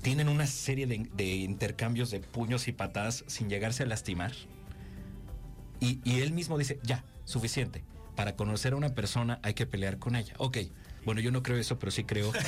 Tienen 0.03 0.29
una 0.29 0.45
serie 0.45 0.85
de, 0.85 1.09
de 1.15 1.25
intercambios 1.25 2.11
de 2.11 2.19
puños 2.19 2.67
y 2.67 2.71
patadas 2.71 3.23
sin 3.27 3.49
llegarse 3.49 3.81
a 3.83 3.85
lastimar. 3.87 4.31
Y, 5.79 5.99
y 6.03 6.21
él 6.21 6.31
mismo 6.31 6.57
dice, 6.57 6.79
ya, 6.83 7.03
suficiente. 7.23 7.83
Para 8.15 8.35
conocer 8.35 8.73
a 8.73 8.75
una 8.75 8.93
persona 8.93 9.39
hay 9.41 9.55
que 9.55 9.65
pelear 9.65 9.97
con 9.97 10.15
ella. 10.15 10.35
Ok, 10.37 10.57
bueno, 11.05 11.21
yo 11.21 11.31
no 11.31 11.43
creo 11.43 11.57
eso, 11.57 11.77
pero 11.79 11.91
sí 11.91 12.03
creo. 12.03 12.31
Yo 12.33 12.41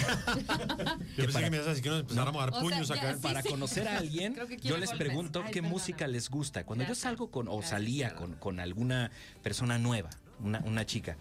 pensé 1.26 1.34
para- 1.34 1.46
que 1.46 1.52
me 1.52 1.58
ibas 1.58 1.68
a 1.68 1.70
decir 1.70 1.84
que 1.84 1.90
nos 1.90 2.00
empezáramos 2.02 2.42
a 2.42 2.46
dar 2.46 2.50
O 2.50 2.54
sea, 2.54 2.62
puños 2.62 2.88
ya, 2.88 2.96
acá. 2.96 3.14
sí, 3.16 3.20
para 3.22 3.44
conocer 3.44 3.88
a 3.88 3.98
alguien, 3.98 4.36
yo 4.64 4.78
les 4.78 4.90
golpes. 4.90 5.08
pregunto 5.08 5.40
Ay, 5.40 5.48
qué 5.52 5.54
perdona. 5.62 5.70
música 5.70 6.08
les 6.08 6.30
gusta. 6.30 6.66
Cuando 6.66 6.84
Gracias. 6.84 6.98
yo 6.98 7.02
salgo 7.10 7.32
con, 7.32 7.48
o 7.48 7.62
salía 7.62 8.16
con, 8.16 8.34
con 8.34 8.60
alguna 8.60 9.12
persona 9.44 9.78
nueva, 9.78 10.10
una, 10.40 10.60
una 10.66 10.86
chica, 10.86 11.18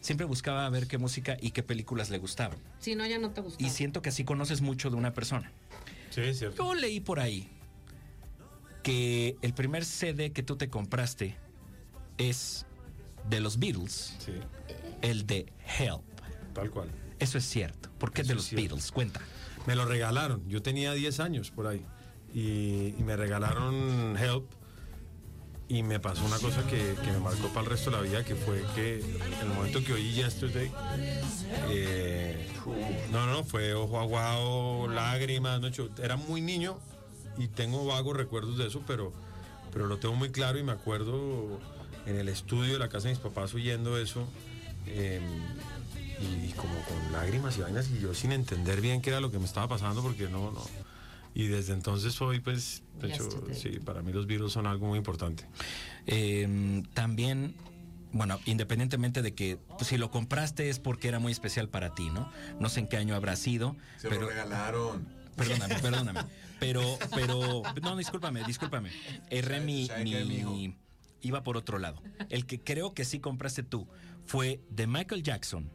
siempre 0.00 0.26
buscaba 0.26 0.68
ver 0.70 0.86
qué 0.86 0.98
música 0.98 1.36
y 1.40 1.50
qué 1.50 1.62
películas 1.62 2.10
le 2.10 2.18
gustaban. 2.18 2.58
Si 2.78 2.94
no, 2.94 3.06
ya 3.06 3.18
no 3.18 3.30
te 3.30 3.40
gustó. 3.40 3.64
Y 3.64 3.70
siento 3.70 4.00
que 4.02 4.08
así 4.10 4.24
conoces 4.24 4.60
mucho 4.60 4.90
de 4.90 4.96
una 4.96 5.12
persona. 5.14 5.50
Sí, 6.10 6.20
es 6.22 6.38
cierto. 6.38 6.56
Yo 6.64 6.74
leí 6.74 7.00
por 7.00 7.20
ahí 7.20 7.48
que 8.82 9.36
el 9.42 9.52
primer 9.54 9.84
CD 9.84 10.32
que 10.32 10.42
tú 10.42 10.56
te 10.56 10.68
compraste 10.68 11.36
es 12.16 12.66
de 13.28 13.40
los 13.40 13.58
Beatles, 13.58 14.14
Sí, 14.18 14.32
el 15.02 15.26
de 15.26 15.52
Help. 15.78 16.02
Tal 16.60 16.70
cual. 16.70 16.88
Eso 17.18 17.38
es 17.38 17.44
cierto. 17.44 17.88
¿Por 17.98 18.12
qué 18.12 18.22
Eso 18.22 18.28
de 18.28 18.32
es 18.34 18.36
los 18.36 18.46
cierto. 18.46 18.62
Beatles? 18.62 18.92
Cuenta. 18.92 19.20
Me 19.66 19.74
lo 19.74 19.84
regalaron. 19.84 20.48
Yo 20.48 20.62
tenía 20.62 20.92
10 20.92 21.20
años 21.20 21.50
por 21.50 21.66
ahí. 21.66 21.84
Y, 22.34 22.94
y 22.98 23.02
me 23.04 23.16
regalaron 23.16 24.16
Help. 24.16 24.46
Y 25.70 25.82
me 25.82 26.00
pasó 26.00 26.24
una 26.24 26.38
cosa 26.38 26.66
que, 26.66 26.94
que 27.04 27.12
me 27.12 27.18
marcó 27.18 27.48
para 27.48 27.60
el 27.60 27.66
resto 27.66 27.90
de 27.90 27.96
la 27.98 28.02
vida, 28.02 28.24
que 28.24 28.34
fue 28.34 28.62
que 28.74 29.00
el 29.42 29.48
momento 29.54 29.84
que 29.84 29.92
oí 29.92 30.12
Yesterday, 30.12 30.70
eh, 31.68 32.48
no, 33.12 33.26
no, 33.26 33.44
fue 33.44 33.74
ojo 33.74 34.00
aguado, 34.00 34.88
lágrimas, 34.88 35.60
no, 35.60 35.68
yo 35.68 35.90
era 36.02 36.16
muy 36.16 36.40
niño 36.40 36.78
y 37.36 37.48
tengo 37.48 37.84
vagos 37.84 38.16
recuerdos 38.16 38.56
de 38.56 38.66
eso, 38.68 38.82
pero, 38.86 39.12
pero 39.70 39.86
lo 39.86 39.98
tengo 39.98 40.14
muy 40.14 40.30
claro 40.30 40.58
y 40.58 40.62
me 40.62 40.72
acuerdo 40.72 41.60
en 42.06 42.16
el 42.16 42.30
estudio 42.30 42.72
de 42.72 42.78
la 42.78 42.88
casa 42.88 43.08
de 43.08 43.14
mis 43.14 43.22
papás 43.22 43.52
oyendo 43.52 43.98
eso. 43.98 44.26
eh, 44.86 45.20
y 46.20 46.52
como 46.52 46.74
con 46.82 47.12
lágrimas 47.12 47.56
y 47.58 47.60
vainas 47.60 47.88
y 47.90 48.00
yo 48.00 48.14
sin 48.14 48.32
entender 48.32 48.80
bien 48.80 49.00
qué 49.02 49.10
era 49.10 49.20
lo 49.20 49.30
que 49.30 49.38
me 49.38 49.44
estaba 49.44 49.68
pasando 49.68 50.02
porque 50.02 50.28
no, 50.28 50.50
no. 50.52 50.64
Y 51.34 51.46
desde 51.46 51.72
entonces 51.74 52.20
hoy 52.20 52.40
pues, 52.40 52.82
de 53.00 53.08
hecho, 53.08 53.28
sí, 53.54 53.78
para 53.84 54.02
mí 54.02 54.12
los 54.12 54.26
virus 54.26 54.52
son 54.52 54.66
algo 54.66 54.86
muy 54.86 54.98
importante. 54.98 55.44
Eh, 56.06 56.82
también, 56.94 57.54
bueno, 58.12 58.40
independientemente 58.46 59.22
de 59.22 59.34
que 59.34 59.58
pues, 59.76 59.88
si 59.88 59.98
lo 59.98 60.10
compraste 60.10 60.68
es 60.70 60.78
porque 60.78 61.08
era 61.08 61.18
muy 61.18 61.30
especial 61.32 61.68
para 61.68 61.94
ti, 61.94 62.10
¿no? 62.10 62.30
No 62.58 62.68
sé 62.68 62.80
en 62.80 62.88
qué 62.88 62.96
año 62.96 63.14
habrá 63.14 63.36
sido, 63.36 63.76
Se 63.98 64.08
pero 64.08 64.22
lo 64.22 64.28
regalaron. 64.28 65.06
perdóname, 65.36 65.74
perdóname. 65.76 66.20
Pero, 66.58 66.98
pero, 67.14 67.62
no, 67.82 67.96
discúlpame, 67.96 68.42
discúlpame. 68.44 68.90
Erré 69.30 69.60
mi, 69.60 69.86
¿Sabe 69.86 70.04
qué, 70.06 70.24
mi- 70.24 70.38
mijo? 70.38 70.74
iba 71.20 71.44
por 71.44 71.56
otro 71.56 71.78
lado. 71.78 72.02
El 72.30 72.46
que 72.46 72.58
creo 72.58 72.94
que 72.94 73.04
sí 73.04 73.20
compraste 73.20 73.62
tú 73.62 73.86
fue 74.26 74.60
de 74.70 74.86
Michael 74.88 75.22
Jackson, 75.22 75.70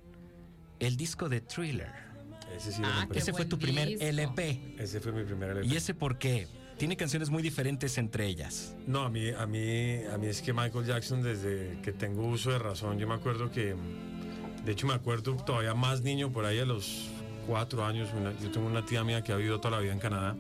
el 0.86 0.98
disco 0.98 1.30
de 1.30 1.42
Thriller. 1.42 1.92
Ese 2.56 2.72
sí 2.72 2.82
Ah, 2.86 3.08
Ese 3.14 3.34
fue 3.34 3.46
tu 3.46 3.58
primer. 3.58 3.98
LP. 4.02 4.76
Ese 4.78 5.00
fue 5.00 5.12
mi 5.12 5.24
primer 5.24 5.52
LP. 5.52 5.68
¿Y 5.68 5.76
ese 5.76 5.94
por 5.94 6.18
qué? 6.18 6.48
Tiene 6.78 6.98
canciones 6.98 7.30
muy 7.30 7.42
diferentes 7.42 7.98
entre 7.98 8.26
ellas. 8.28 8.76
No, 8.88 9.04
a 9.04 9.10
mí, 9.10 9.30
a 9.30 9.46
mí, 9.46 10.04
a 10.12 10.18
mí 10.18 10.28
es 10.28 10.42
que 10.42 10.54
Michael 10.54 10.86
Jackson 10.86 11.22
desde 11.22 11.80
que 11.82 11.92
tengo 11.94 12.26
uso 12.28 12.52
de 12.52 12.60
razón, 12.60 12.98
yo 13.00 13.08
me 13.08 13.14
acuerdo 13.14 13.52
que, 13.52 13.76
de 14.66 14.72
hecho 14.72 14.88
me 14.88 14.94
acuerdo 14.94 15.36
todavía 15.38 15.74
más 15.74 16.02
niño, 16.02 16.32
por 16.32 16.46
ahí 16.46 16.60
a 16.60 16.66
los 16.66 17.10
cuatro 17.48 17.86
años, 17.86 18.10
una- 18.18 18.38
yo 18.40 18.52
tengo 18.52 18.68
una 18.68 18.86
tía 18.86 19.04
mía 19.04 19.22
que 19.24 19.32
ha 19.32 19.36
vivido 19.36 19.60
toda 19.60 19.78
la 19.78 19.80
vida 19.82 19.94
en 19.94 20.00
Canadá 20.00 20.36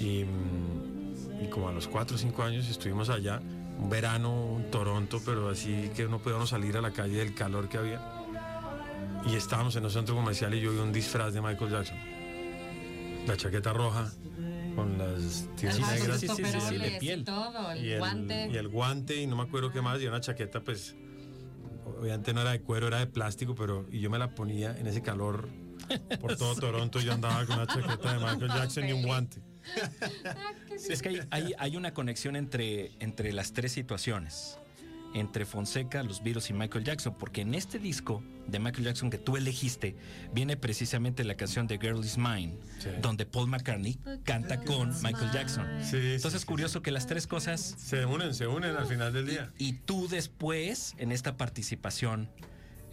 y, 0.00 0.24
mm, 0.24 1.44
y 1.44 1.48
como 1.48 1.68
a 1.68 1.72
los 1.72 1.88
cuatro 1.88 2.16
o 2.16 2.18
cinco 2.18 2.42
años 2.42 2.68
estuvimos 2.68 3.08
allá, 3.08 3.40
un 3.78 3.88
verano 3.90 4.56
en 4.58 4.70
Toronto, 4.70 5.20
pero 5.24 5.48
así 5.50 5.90
que 5.96 6.04
no 6.06 6.18
podíamos 6.18 6.50
salir 6.50 6.76
a 6.76 6.80
la 6.82 6.92
calle 6.92 7.18
del 7.18 7.34
calor 7.34 7.68
que 7.68 7.78
había. 7.78 8.00
Y 9.26 9.34
estábamos 9.34 9.74
en 9.76 9.84
un 9.84 9.90
centro 9.90 10.14
comercial 10.14 10.54
y 10.54 10.60
yo 10.60 10.72
vi 10.72 10.78
un 10.78 10.92
disfraz 10.92 11.32
de 11.34 11.40
Michael 11.42 11.70
Jackson. 11.70 11.96
La 13.26 13.36
chaqueta 13.36 13.72
roja 13.72 14.10
con 14.76 14.98
las 14.98 15.48
tiras 15.56 15.80
negras. 15.80 16.20
sí, 16.20 16.28
sí, 16.28 16.44
sí, 16.44 16.76
de 16.78 16.90
piel. 17.00 17.20
y 17.20 17.24
todo, 17.24 17.70
el, 17.72 17.84
y 17.84 17.92
el, 17.92 17.98
guante. 17.98 18.48
y 18.52 18.56
el 18.56 18.68
guante 18.68 19.16
y 19.16 19.26
no 19.26 19.34
me 19.36 19.42
acuerdo 19.42 19.72
qué 19.72 19.80
más 19.80 20.00
y 20.02 20.06
una 20.06 20.20
chaqueta 20.20 20.60
pues 20.62 20.94
obviamente 21.98 22.34
no 22.34 22.42
era 22.42 22.50
de 22.52 22.60
cuero 22.60 22.86
era 22.88 22.98
de 22.98 23.06
plástico 23.06 23.54
pero 23.54 23.86
y 23.90 24.00
yo 24.00 24.10
me 24.10 24.18
la 24.18 24.34
ponía 24.34 24.76
en 24.78 24.86
ese 24.86 25.00
calor 25.00 25.48
por 26.20 26.36
todo 26.36 26.54
Toronto 26.60 27.00
yo 27.00 27.12
andaba 27.14 27.46
con 27.46 27.56
una 27.56 27.66
chaqueta 27.66 28.12
de 28.12 28.18
Michael 28.18 28.48
Jackson 28.48 28.86
y 28.88 28.92
un 28.92 29.02
guante 29.02 29.40
Es 30.90 31.00
que 31.00 31.08
hay, 31.08 31.20
hay- 31.30 31.54
hay 31.58 31.76
una 31.76 31.94
conexión 31.94 32.36
entre, 32.36 32.92
entre 33.00 33.32
las 33.32 33.52
tres 33.54 33.72
situaciones. 33.72 34.58
Entre 35.14 35.46
Fonseca, 35.46 36.02
los 36.02 36.22
Beatles 36.22 36.50
y 36.50 36.52
Michael 36.52 36.84
Jackson, 36.84 37.14
porque 37.18 37.40
en 37.40 37.54
este 37.54 37.78
disco 37.78 38.22
de 38.46 38.58
Michael 38.58 38.84
Jackson 38.84 39.08
que 39.08 39.16
tú 39.18 39.36
elegiste, 39.36 39.96
viene 40.32 40.56
precisamente 40.58 41.24
la 41.24 41.36
canción 41.36 41.66
de 41.66 41.78
Girl 41.78 42.04
Is 42.04 42.18
Mine, 42.18 42.58
Sí. 42.78 42.90
donde 43.00 43.24
Paul 43.24 43.48
McCartney 43.48 43.98
canta 44.24 44.60
con 44.62 44.90
Michael 45.02 45.30
Jackson. 45.32 45.66
Sí, 45.82 45.90
sí, 45.92 45.96
Entonces 46.16 46.34
es 46.34 46.40
sí, 46.42 46.46
curioso 46.46 46.82
que 46.82 46.90
las 46.90 47.06
tres 47.06 47.26
cosas 47.26 47.60
se 47.78 48.04
unen 48.04 48.34
se 48.34 48.46
unen 48.46 48.76
al 48.76 48.86
final 48.86 49.12
del 49.12 49.26
día 49.26 49.52
y 49.58 49.72
tú 49.74 50.06
después 50.08 50.94
en 50.98 51.12
esta 51.12 51.36
participación 51.36 52.28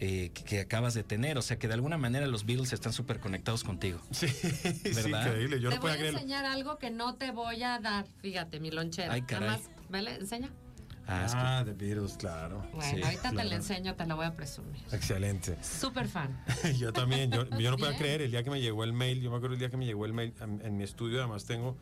eh, 0.00 0.30
que, 0.34 0.42
que 0.44 0.60
acabas 0.60 0.94
de 0.94 1.04
tener, 1.04 1.38
o 1.38 1.42
sea 1.42 1.58
que 1.58 1.68
de 1.68 1.74
alguna 1.74 1.98
manera 1.98 2.26
los 2.26 2.46
Beatles 2.46 2.72
están 2.72 2.92
súper 2.92 3.20
conectados 3.20 3.62
contigo. 3.64 4.00
sí, 4.10 4.28
sí 4.28 4.90
¿Verdad? 4.94 5.26
increíble 5.26 5.60
yo 5.60 5.68
te 5.70 5.76
no 5.76 5.82
voy 5.82 5.90
a 5.92 5.96
creerlo 5.96 6.18
enseñar 6.18 6.44
algo 6.46 6.78
que 6.78 6.90
no 6.90 7.14
te 7.16 7.30
voy 7.32 7.62
a 7.62 7.78
dar. 7.80 8.06
Fíjate, 8.20 8.58
mi 8.60 8.70
lonchera. 8.70 9.12
Ay, 9.12 9.22
caray. 9.22 9.48
Nada 9.50 9.58
más, 9.60 9.70
vele, 9.90 10.14
enseña. 10.16 10.50
Ah, 11.06 11.26
ah 11.60 11.62
The 11.64 11.72
Beatles 11.74 12.16
claro 12.16 12.64
Bueno, 12.72 12.96
Sí, 12.96 13.02
ahorita 13.02 13.30
te 13.30 13.44
la 13.44 13.54
enseño, 13.56 13.94
te 13.94 14.06
la 14.06 14.14
voy 14.14 14.24
a 14.26 14.34
presumir. 14.34 14.80
excelente 14.92 15.56
Súper 15.62 16.08
fan. 16.08 16.42
yo 16.78 16.92
también 16.92 17.30
yo, 17.30 17.44
yo 17.58 17.70
no 17.70 17.76
podía 17.76 17.90
Bien. 17.90 17.98
creer 18.02 18.22
el 18.22 18.30
día 18.30 18.42
que 18.42 18.50
me 18.50 18.60
llegó 18.60 18.84
el 18.84 18.92
mail 18.92 19.20
yo 19.20 19.30
me 19.30 19.36
acuerdo 19.36 19.54
el 19.54 19.58
día 19.60 19.70
que 19.70 19.76
me 19.76 19.84
llegó 19.86 20.06
el 20.06 20.12
mail 20.14 20.32
en, 20.40 20.60
en 20.64 20.76
mi 20.76 20.84
estudio 20.84 21.18
además 21.20 21.44
tengo 21.44 21.76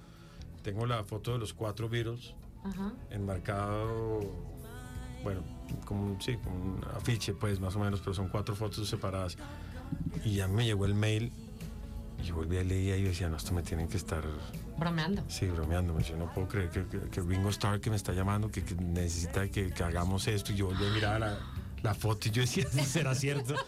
tengo 0.63 0.87
la 0.87 1.05
foto 1.05 1.33
de 1.33 1.39
los 1.39 1.53
cuatro 1.55 1.89
Beatles 1.89 2.35
Ajá. 2.65 2.93
enmarcado, 3.11 4.21
bueno, 5.25 5.43
como, 5.85 6.05
un- 6.07 6.21
sí, 6.23 6.37
como 6.37 6.57
un 6.57 6.85
afiche, 6.97 7.33
pues 7.35 7.59
más 7.61 7.75
o 7.77 7.81
menos, 7.81 8.01
pero 8.01 8.15
son 8.15 8.29
cuatro 8.29 8.55
fotos 8.55 8.89
separadas. 8.89 9.37
Y 10.25 10.35
ya 10.37 10.47
me 10.49 10.65
llegó 10.65 10.85
el 10.87 10.95
mail 10.95 11.33
y 12.21 12.27
yo 12.27 12.37
volví 12.37 12.59
a 12.59 12.63
leer 12.65 13.01
y 13.01 13.03
yo 13.03 13.09
decía, 13.09 13.29
no, 13.29 13.37
esto 13.37 13.53
me 13.53 13.63
tienen 13.63 13.89
que 13.89 13.97
estar, 13.97 14.23
Bromeando. 14.79 15.23
sí, 15.29 15.47
bromeándome. 15.47 16.03
Yo 16.03 16.17
no 16.17 16.33
puedo 16.33 16.49
creer 16.49 16.71
que, 16.71 16.87
que- 16.87 17.09
que 17.11 17.21
Ringo 17.21 17.49
Starr 17.51 17.81
que 17.81 17.91
me 17.91 17.97
está 17.97 18.13
llamando, 18.13 18.51
que, 18.51 18.65
que 18.65 18.75
necesita 18.75 19.49
que, 19.49 19.71
que 19.71 19.83
hagamos 19.85 20.27
esto. 20.29 20.53
Y 20.53 20.57
yo 20.57 20.67
volví 20.67 20.85
a 20.87 20.91
mirar 20.91 21.21
la, 21.21 21.39
la 21.83 21.95
foto 21.95 22.29
y 22.29 22.31
yo 22.33 22.43
decía, 22.43 22.67
¿será 22.69 23.15
cierto? 23.15 23.55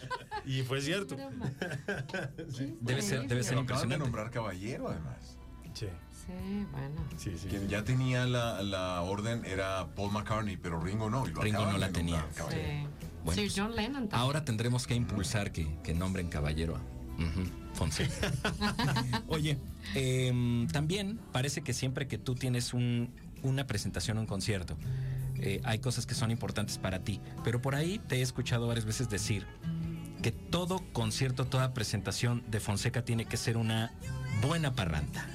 Y 0.47 0.61
fue 0.61 0.79
cierto. 0.79 1.15
Broma. 1.15 1.51
Debe 2.81 3.01
ser, 3.01 3.27
debe 3.27 3.41
ser 3.41 3.55
Lo 3.55 3.61
acaban 3.61 3.89
de 3.89 3.95
impresionante. 3.95 3.97
nombrar 3.97 4.29
caballero, 4.29 4.89
además. 4.89 5.37
Sí, 5.73 5.87
Sí, 6.11 6.65
bueno. 6.71 7.01
sí, 7.17 7.37
sí. 7.37 7.47
Quien 7.47 7.67
ya 7.67 7.83
tenía 7.83 8.25
la, 8.25 8.61
la 8.63 9.01
orden 9.01 9.43
era 9.45 9.87
Paul 9.95 10.11
McCartney, 10.11 10.57
pero 10.57 10.79
Ringo 10.79 11.09
no. 11.09 11.27
y 11.27 11.31
lo 11.31 11.41
Ringo 11.41 11.65
no 11.65 11.77
la 11.79 11.89
tenía. 11.89 12.25
Sí. 12.31 12.87
Bueno, 13.23 13.41
Sir 13.41 13.51
John 13.55 13.75
Lennon 13.75 13.93
también. 14.07 14.19
Ahora 14.21 14.45
tendremos 14.45 14.85
que 14.87 14.93
impulsar 14.95 15.51
que, 15.51 15.79
que 15.83 15.93
nombren 15.95 16.29
caballero 16.29 16.75
a 16.77 16.81
Fonseca. 17.73 18.31
Oye, 19.27 19.57
em, 19.95 20.67
también 20.67 21.19
parece 21.31 21.61
que 21.61 21.73
siempre 21.73 22.07
que 22.07 22.17
tú 22.17 22.35
tienes 22.35 22.73
un- 22.73 23.09
una 23.43 23.67
presentación, 23.67 24.17
un 24.17 24.25
concierto, 24.25 24.77
eh, 25.37 25.61
hay 25.65 25.79
cosas 25.79 26.05
que 26.05 26.15
son 26.15 26.31
importantes 26.31 26.77
para 26.77 26.99
ti. 26.99 27.19
Pero 27.43 27.61
por 27.61 27.75
ahí 27.75 27.99
te 28.07 28.17
he 28.17 28.21
escuchado 28.21 28.67
varias 28.67 28.85
veces 28.85 29.09
decir 29.09 29.45
que 30.21 30.31
todo 30.31 30.83
concierto, 30.93 31.45
toda 31.45 31.73
presentación 31.73 32.43
de 32.47 32.59
Fonseca 32.59 33.03
tiene 33.03 33.25
que 33.25 33.37
ser 33.37 33.57
una 33.57 33.91
buena 34.41 34.73
parranda. 34.73 35.27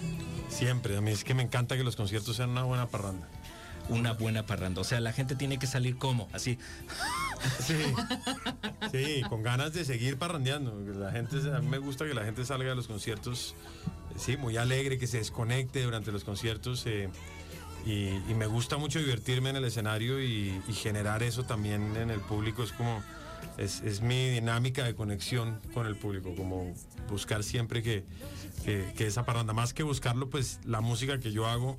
Siempre, 0.49 0.97
a 0.97 1.01
mí 1.01 1.11
es 1.13 1.23
que 1.23 1.35
me 1.35 1.43
encanta 1.45 1.77
que 1.77 1.85
los 1.85 1.95
conciertos 1.95 2.37
sean 2.37 2.51
una 2.51 2.65
buena 2.65 2.87
parranda. 2.89 3.29
Una 3.89 4.13
buena 4.13 4.47
parranda. 4.47 4.81
O 4.81 4.85
sea, 4.85 5.01
la 5.01 5.13
gente 5.13 5.35
tiene 5.37 5.59
que 5.59 5.67
salir 5.67 5.97
como, 5.97 6.29
así. 6.33 6.59
Sí, 7.61 7.75
sí, 8.93 9.23
con 9.29 9.43
ganas 9.43 9.73
de 9.73 9.85
seguir 9.85 10.19
parrandeando. 10.19 10.79
La 10.99 11.11
gente, 11.13 11.37
a 11.55 11.61
mí 11.61 11.69
me 11.69 11.79
gusta 11.79 12.07
que 12.07 12.15
la 12.15 12.25
gente 12.25 12.45
salga 12.45 12.71
de 12.71 12.75
los 12.77 12.87
conciertos, 12.87 13.55
sí, 14.17 14.37
muy 14.37 14.57
alegre, 14.57 14.99
que 14.99 15.07
se 15.07 15.19
desconecte 15.19 15.83
durante 15.83 16.13
los 16.13 16.25
conciertos. 16.25 16.85
eh, 16.87 17.09
y, 17.87 18.35
me 18.35 18.47
gusta 18.47 18.77
mucho 18.77 18.99
divertirme 18.99 19.49
en 19.51 19.57
el 19.57 19.65
escenario 19.65 20.23
y, 20.23 20.61
generar 20.75 21.23
eso 21.23 21.45
también 21.45 21.97
en 21.97 22.11
el 22.11 22.21
público. 22.21 22.63
Es 22.63 22.73
como, 22.73 23.03
es, 23.57 23.81
es 23.81 24.03
mi 24.03 24.29
dinámica 24.31 24.85
de 24.85 24.95
conexión 24.95 25.59
con 25.73 25.87
el 25.87 25.97
público, 25.97 26.35
como 26.37 26.75
buscar 27.09 27.43
siempre 27.43 27.83
que, 27.83 28.05
que- 28.65 28.93
que 28.97 29.07
esa 29.07 29.25
parranda, 29.25 29.53
más 29.55 29.73
que 29.73 29.83
buscarlo, 29.83 30.29
pues 30.29 30.61
la 30.67 30.81
música 30.83 31.19
que 31.21 31.33
yo 31.33 31.47
hago, 31.47 31.79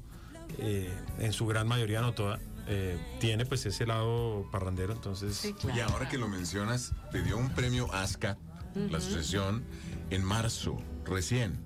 eh, 0.57 0.91
en 1.19 1.33
su 1.33 1.45
gran 1.45 1.67
mayoría, 1.67 2.01
no 2.01 2.13
toda, 2.13 2.39
eh, 2.67 2.97
tiene 3.19 3.45
pues 3.45 3.65
ese 3.65 3.85
lado 3.85 4.47
parrandero. 4.51 4.93
Entonces, 4.93 5.35
Sí, 5.37 5.55
Oye, 5.63 5.73
claro. 5.73 5.93
ahora 5.93 6.09
que 6.09 6.17
lo 6.17 6.27
mencionas, 6.27 6.93
te 7.11 7.21
dio 7.21 7.37
un 7.37 7.49
premio 7.49 7.91
ASCA, 7.93 8.37
la 8.75 8.97
asociación, 8.99 9.63
en 10.09 10.23
marzo, 10.23 10.77
recién. 11.05 11.57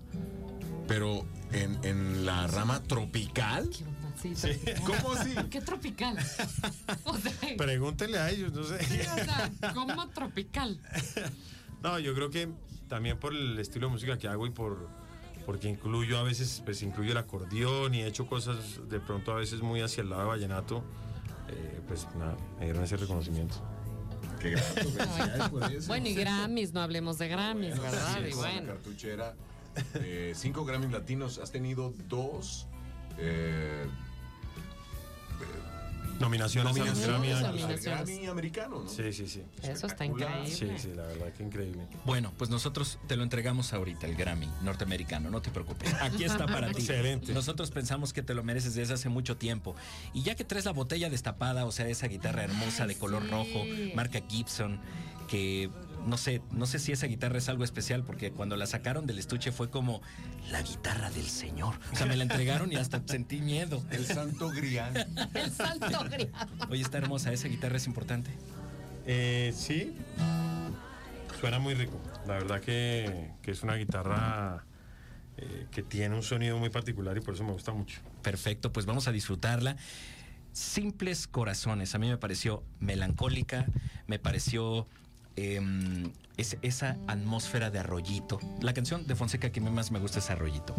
Pero 0.88 1.25
en, 1.52 1.78
en 1.84 2.25
la 2.25 2.48
rama 2.48 2.82
tropical. 2.84 3.70
Qué 3.70 3.84
onda, 3.84 4.14
sí, 4.22 4.34
tropical. 4.36 4.84
¿Cómo 4.86 5.14
así? 5.14 5.34
¿Qué 5.50 5.62
tropical? 5.62 6.18
O 7.06 7.18
sea, 7.18 7.32
sí, 7.42 7.56
Pregúntenle 7.58 8.18
a 8.20 8.30
ellos, 8.30 8.52
no 8.54 8.64
sé. 8.64 8.75
o 8.75 9.16
sea, 9.16 9.52
¿cómo 9.74 10.08
tropical? 10.10 10.80
No, 11.84 12.00
yo 12.00 12.16
creo 12.16 12.32
que 12.32 12.50
también 12.88 13.20
por 13.20 13.32
el 13.36 13.60
estilo 13.60 13.88
de 13.88 13.94
música 13.94 14.18
que 14.18 14.28
hago 14.28 14.48
y 14.48 14.50
por 14.50 14.90
porque 15.46 15.70
incluyo 15.70 16.18
a 16.18 16.24
veces, 16.24 16.62
pues 16.66 16.82
incluyo 16.82 17.12
el 17.12 17.18
acordeón 17.18 17.94
y 17.96 18.02
he 18.02 18.08
hecho 18.08 18.28
cosas 18.28 18.80
de 18.90 19.00
pronto 19.00 19.32
a 19.32 19.36
veces 19.36 19.62
muy 19.62 19.82
hacia 19.82 20.02
el 20.02 20.10
lado 20.10 20.24
de 20.24 20.28
vallenato, 20.28 20.84
eh, 21.50 21.82
pues 21.88 22.08
nada, 22.16 22.36
me 22.60 22.66
dieron 22.66 22.84
ese 22.84 22.98
reconocimiento. 22.98 23.56
Qué 24.40 24.52
grato, 24.52 25.50
por 25.52 25.72
eso. 25.72 25.88
Bueno, 25.88 26.08
y 26.08 26.16
Grammys, 26.16 26.74
no 26.74 26.82
hablemos 26.82 27.18
de 27.18 27.28
Grammys, 27.28 27.80
¿verdad? 27.80 28.18
Sí, 28.24 28.30
Y 28.32 28.34
bueno. 28.36 28.68
cartuchera. 28.74 29.36
eh, 29.96 30.34
cinco 30.36 30.66
Grammys 30.66 30.92
latinos. 30.92 31.38
Has 31.38 31.52
tenido 31.52 31.94
dos. 32.10 32.68
eh, 33.18 33.86
eh, 36.16 36.20
Nominaciones 36.20 36.74
a 36.74 36.78
los 36.78 36.78
Nominaciones, 36.78 37.08
Grammy. 37.08 37.28
nominaciones. 37.30 37.62
Nominaciones. 37.62 38.06
Grammy 38.08 38.26
americano, 38.28 38.82
¿no? 38.84 38.90
Sí, 38.90 39.14
sí, 39.14 39.28
sí. 39.28 39.44
Eso 39.62 39.88
está 39.88 40.06
increíble. 40.06 40.50
Sí, 40.50 40.68
sí, 40.78 40.90
la 40.96 41.04
verdad 41.04 41.34
que 41.34 41.44
increíble. 41.44 41.86
Bueno, 42.06 42.32
pues 42.38 42.50
nosotros 42.50 43.00
te 43.08 43.16
lo 43.16 43.24
entregamos 43.24 43.74
ahorita, 43.74 44.08
el 44.08 44.16
Grammy 44.16 44.50
norteamericano, 44.64 45.30
no 45.30 45.42
te 45.42 45.52
preocupes. 45.52 45.94
Aquí 46.02 46.24
está 46.24 46.46
para 46.46 46.68
ti. 46.72 46.80
Excelente. 46.82 47.34
Nosotros 47.34 47.72
pensamos 47.72 48.14
que 48.14 48.22
te 48.22 48.34
lo 48.34 48.44
mereces 48.44 48.76
desde 48.76 48.94
hace 48.94 49.10
mucho 49.10 49.38
tiempo. 49.38 49.76
Y 50.14 50.24
ya 50.24 50.36
que 50.36 50.44
traes 50.44 50.66
la 50.66 50.72
botella 50.74 51.10
destapada, 51.10 51.66
o 51.66 51.72
sea, 51.72 51.88
esa 51.88 52.08
guitarra 52.08 52.44
hermosa 52.44 52.88
de 52.88 52.96
color 52.96 53.24
sí. 53.24 53.30
rojo, 53.30 53.64
marca 53.96 54.22
Gibson, 54.28 54.80
que 55.28 55.70
no 56.06 56.18
sé, 56.18 56.42
no 56.52 56.66
sé 56.66 56.80
si 56.80 56.92
esa 56.92 57.08
guitarra 57.08 57.38
es 57.38 57.50
algo 57.50 57.64
especial, 57.64 58.04
porque 58.04 58.32
cuando 58.32 58.56
la 58.56 58.68
sacaron 58.68 59.06
del 59.06 59.20
estuche 59.20 59.52
fue 59.52 59.70
como 59.70 60.02
la 60.52 60.62
guitarra 60.62 61.10
del 61.10 61.26
señor. 61.28 61.76
O 61.92 61.96
sea, 61.96 62.06
me 62.06 62.16
la 62.16 62.24
entregaron 62.24 62.72
y 62.72 62.76
hasta 62.76 63.02
sentí 63.06 63.42
miedo. 63.42 63.84
El 63.92 64.06
santo 64.06 64.50
grial. 64.50 65.08
El 65.34 65.52
salto 65.52 66.04
grial. 66.06 66.32
Oye, 66.70 66.82
está 66.82 66.98
hermosa, 67.00 67.34
esa 67.34 67.48
guitarra 67.48 67.78
es 67.78 67.88
importante. 67.88 68.32
Eh, 69.06 69.54
sí, 69.56 69.96
suena 71.40 71.60
muy 71.60 71.74
rico. 71.74 72.00
La 72.28 72.34
verdad 72.34 72.62
que, 72.62 73.32
que 73.42 73.52
es 73.52 73.64
una 73.64 73.76
guitarra 73.76 74.66
eh, 75.38 75.68
que 75.72 75.84
tiene 75.84 76.16
un 76.16 76.24
sonido 76.24 76.58
muy 76.58 76.70
particular 76.70 77.18
y 77.18 77.22
por 77.22 77.34
eso 77.34 77.44
me 77.44 77.52
gusta 77.52 77.74
mucho. 77.74 78.00
Perfecto, 78.22 78.72
pues 78.72 78.86
vamos 78.86 79.08
a 79.08 79.12
disfrutarla. 79.12 79.76
Simples 80.54 81.28
corazones. 81.28 81.94
A 81.94 81.98
mí 81.98 82.08
me 82.08 82.18
pareció 82.18 82.64
melancólica, 82.80 83.66
me 84.08 84.18
pareció 84.18 84.88
em, 85.36 86.12
es- 86.38 86.58
esa 86.62 86.98
atmósfera 87.08 87.70
de 87.72 87.80
arroyito. 87.80 88.39
La 88.62 88.74
canción 88.74 89.06
de 89.08 89.15
Fonseca 89.15 89.50
que 89.51 89.62
más 89.62 89.92
me 89.92 90.00
gusta 90.00 90.20
es 90.20 90.30
arroyito. 90.30 90.75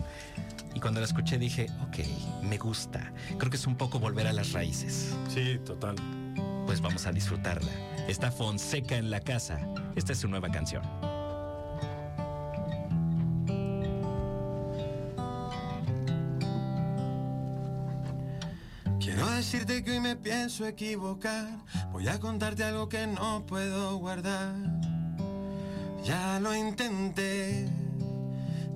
Y 0.74 0.80
cuando 0.80 1.00
la 1.00 1.06
escuché 1.06 1.38
dije, 1.38 1.66
ok, 1.88 2.42
me 2.44 2.58
gusta. 2.58 3.12
Creo 3.38 3.50
que 3.50 3.56
es 3.56 3.66
un 3.66 3.76
poco 3.76 3.98
volver 3.98 4.26
a 4.26 4.32
las 4.32 4.52
raíces. 4.52 5.14
Sí, 5.28 5.58
total. 5.64 5.96
Pues 6.66 6.80
vamos 6.80 7.06
a 7.06 7.12
disfrutarla. 7.12 7.70
Está 8.08 8.30
Fonseca 8.30 8.96
en 8.96 9.10
la 9.10 9.20
casa. 9.20 9.58
Esta 9.94 10.12
es 10.12 10.18
su 10.18 10.28
nueva 10.28 10.50
canción. 10.50 10.82
Decirte 19.36 19.84
que 19.84 19.90
hoy 19.90 20.00
me 20.00 20.16
pienso 20.16 20.66
equivocar. 20.66 21.46
Voy 21.92 22.08
a 22.08 22.18
contarte 22.18 22.64
algo 22.64 22.88
que 22.88 23.06
no 23.06 23.44
puedo 23.44 23.98
guardar. 23.98 24.54
Ya 26.02 26.40
lo 26.40 26.54
intenté, 26.54 27.68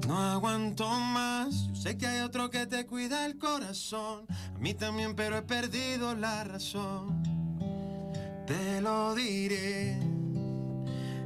no 0.06 0.20
aguanto 0.20 0.86
más. 0.86 1.68
Yo 1.68 1.74
sé 1.74 1.96
que 1.96 2.06
hay 2.06 2.20
otro 2.20 2.50
que 2.50 2.66
te 2.66 2.84
cuida 2.86 3.24
el 3.24 3.38
corazón. 3.38 4.26
A 4.54 4.58
mí 4.58 4.74
también, 4.74 5.16
pero 5.16 5.38
he 5.38 5.42
perdido 5.42 6.14
la 6.14 6.44
razón. 6.44 7.22
Te 8.46 8.82
lo 8.82 9.14
diré. 9.14 10.19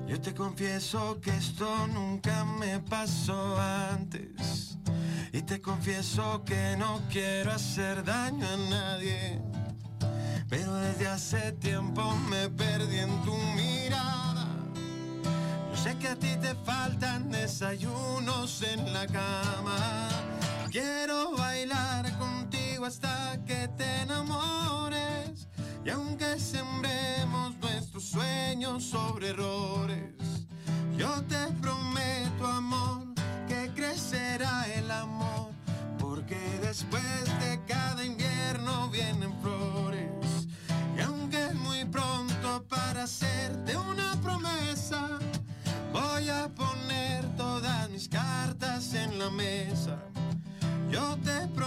Yo 0.06 0.20
te 0.20 0.34
confieso 0.34 1.18
que 1.20 1.30
esto 1.30 1.86
nunca 1.88 2.44
me 2.44 2.78
pasó 2.78 3.58
antes. 3.58 4.76
Y 5.32 5.42
te 5.42 5.60
confieso 5.60 6.44
que 6.44 6.76
no 6.78 7.00
quiero 7.10 7.52
hacer 7.52 8.04
daño 8.04 8.46
a 8.46 8.56
nadie. 8.56 9.40
Pero 10.48 10.74
desde 10.74 11.08
hace 11.08 11.52
tiempo 11.52 12.14
me 12.28 12.48
perdí 12.50 12.98
en 12.98 13.22
tu 13.22 13.34
mirada. 13.56 14.46
Yo 15.70 15.76
sé 15.76 15.96
que 15.96 16.08
a 16.08 16.16
ti 16.16 16.36
te 16.40 16.54
faltan 16.54 17.30
desayunos 17.30 18.62
en 18.62 18.92
la 18.92 19.06
cama. 19.06 20.08
Quiero 20.70 21.36
bailar 21.36 22.16
contigo 22.18 22.84
hasta 22.84 23.42
que 23.46 23.68
te 23.76 24.02
enamores. 24.02 25.48
Y 25.84 25.90
aunque 25.90 26.38
sembremos 26.38 27.58
nuestros 27.94 28.22
sueños 28.22 28.82
sobre 28.82 29.28
errores, 29.28 30.14
yo 30.98 31.22
te 31.28 31.46
prometo, 31.60 32.44
amor, 32.44 33.06
que 33.46 33.70
crecerá 33.72 34.66
el 34.74 34.90
amor. 34.90 35.52
Porque 36.00 36.36
después 36.60 37.24
de 37.40 37.60
cada 37.68 38.04
invierno 38.04 38.90
vienen 38.90 39.32
flores. 39.40 40.48
Y 40.96 41.02
aunque 41.02 41.46
es 41.46 41.54
muy 41.54 41.84
pronto 41.84 42.64
para 42.68 43.04
hacerte 43.04 43.76
una 43.76 44.20
promesa, 44.20 45.08
voy 45.92 46.28
a 46.28 46.48
poner 46.48 47.24
todas 47.36 47.88
mis 47.90 48.08
cartas 48.08 48.92
en 48.94 49.20
la 49.20 49.30
mesa. 49.30 49.98
Yo 50.90 51.16
te 51.18 51.46
prometo, 51.48 51.63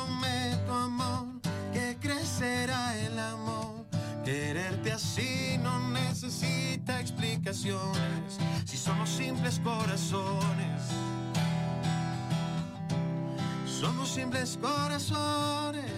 simples 14.17 14.57
corazones. 14.59 15.91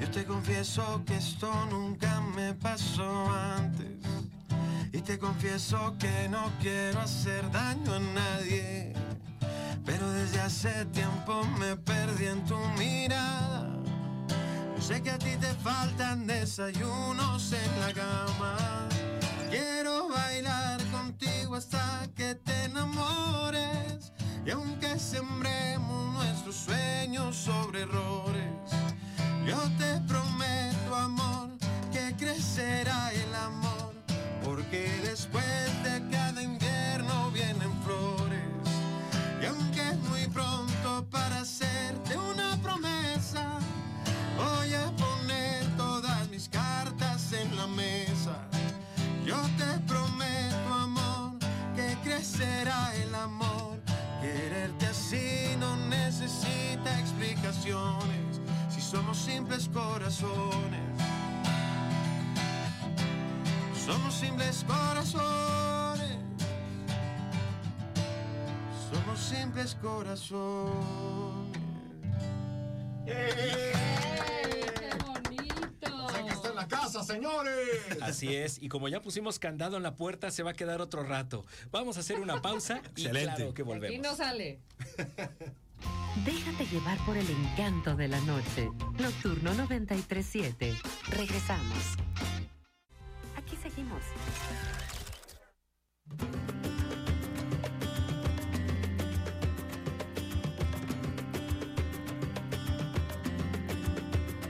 Yo 0.00 0.10
te 0.10 0.24
confieso 0.24 1.02
que 1.04 1.16
esto 1.16 1.52
nunca 1.70 2.22
me 2.34 2.54
pasó 2.54 3.10
antes. 3.30 3.98
Y 4.90 5.02
te 5.02 5.18
confieso 5.18 5.94
que 5.98 6.28
no 6.30 6.50
quiero 6.62 7.00
hacer 7.00 7.42
daño 7.50 7.92
a 7.92 7.98
nadie. 7.98 8.94
Pero 9.84 10.10
desde 10.10 10.40
hace 10.40 10.86
tiempo 10.86 11.44
me 11.58 11.76
perdí 11.76 12.26
en 12.26 12.42
tu 12.46 12.58
mirada. 12.78 13.68
Yo 14.74 14.82
sé 14.82 15.02
que 15.02 15.10
a 15.10 15.18
ti 15.18 15.36
te 15.38 15.52
faltan 15.68 16.26
desayunos 16.26 17.52
en 17.52 17.80
la 17.82 17.92
cama. 17.92 18.56
Quiero 19.50 20.08
bailar 20.08 20.82
contigo 20.90 21.56
hasta 21.56 22.08
que 22.16 22.34
te 22.36 22.64
enamores. 22.64 24.07
Y 24.48 24.50
aunque 24.50 24.98
sembremos 24.98 26.14
nuestros 26.14 26.56
sueños 26.56 27.36
sobre 27.36 27.82
errores, 27.82 28.48
yo 29.46 29.58
te 29.76 30.00
prometo, 30.08 30.94
amor, 30.94 31.50
que 31.92 32.16
crecerá 32.16 33.12
el 33.12 33.34
amor. 33.34 33.92
Porque 34.42 34.88
después 35.04 35.44
de 35.84 35.87
Somos 63.88 64.14
simples 64.14 64.64
corazones. 64.66 66.18
Somos 68.92 69.18
simples 69.18 69.74
corazones. 69.80 70.74
¡Qué 73.06 73.72
bonito! 75.06 76.08
¡Sé 76.10 76.24
que 76.26 76.32
está 76.34 76.48
en 76.50 76.56
la 76.56 76.68
casa, 76.68 77.02
señores! 77.02 77.54
Así 78.02 78.34
es, 78.36 78.62
y 78.62 78.68
como 78.68 78.88
ya 78.88 79.00
pusimos 79.00 79.38
candado 79.38 79.78
en 79.78 79.82
la 79.82 79.94
puerta, 79.96 80.30
se 80.30 80.42
va 80.42 80.50
a 80.50 80.54
quedar 80.54 80.82
otro 80.82 81.02
rato. 81.02 81.46
Vamos 81.70 81.96
a 81.96 82.00
hacer 82.00 82.20
una 82.20 82.42
pausa 82.42 82.82
y 82.94 83.06
Excelente. 83.06 83.36
claro 83.36 83.54
que 83.54 83.62
Aquí 83.62 83.70
volvemos. 83.70 84.02
no 84.06 84.14
sale. 84.14 84.60
Déjate 86.26 86.66
llevar 86.66 86.98
por 87.06 87.16
el 87.16 87.30
encanto 87.30 87.96
de 87.96 88.08
la 88.08 88.20
noche. 88.20 88.68
Nocturno 88.98 89.54
937. 89.54 90.76
Regresamos. 91.10 91.96
Aquí 93.48 93.56
seguimos. 93.62 94.02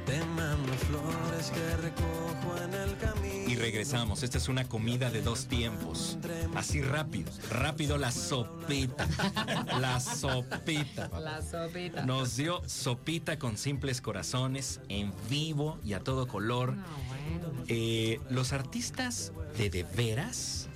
Te 0.05 0.25
mando 0.25 0.73
flores 0.73 1.53
que 1.53 1.77
recojo 1.77 2.57
en 2.65 2.75
el 2.75 2.97
camino. 2.97 3.49
Y 3.49 3.55
regresamos. 3.55 4.25
Esta 4.25 4.39
es 4.39 4.49
una 4.49 4.65
comida 4.65 5.11
de 5.11 5.23
dos 5.23 5.47
tiempos. 5.47 6.19
Así 6.57 6.83
rápido. 6.83 7.31
Rápido 7.53 7.99
la 7.99 8.11
sopita. 8.11 9.07
La 9.79 10.01
sopita. 10.01 11.09
La 11.21 11.41
sopita. 11.41 12.05
Nos 12.05 12.37
dio 12.37 12.63
sopita 12.67 13.39
con 13.39 13.57
simples 13.57 14.01
corazones 14.01 14.81
en 14.89 15.13
vivo 15.31 15.79
y 15.85 15.93
a 15.93 16.01
todo 16.01 16.27
color. 16.27 16.75
No. 16.75 17.08
Eh, 17.69 18.21
los 18.31 18.53
artistas 18.53 19.33
de 19.57 19.71
de 19.71 19.83
veras 19.83 20.69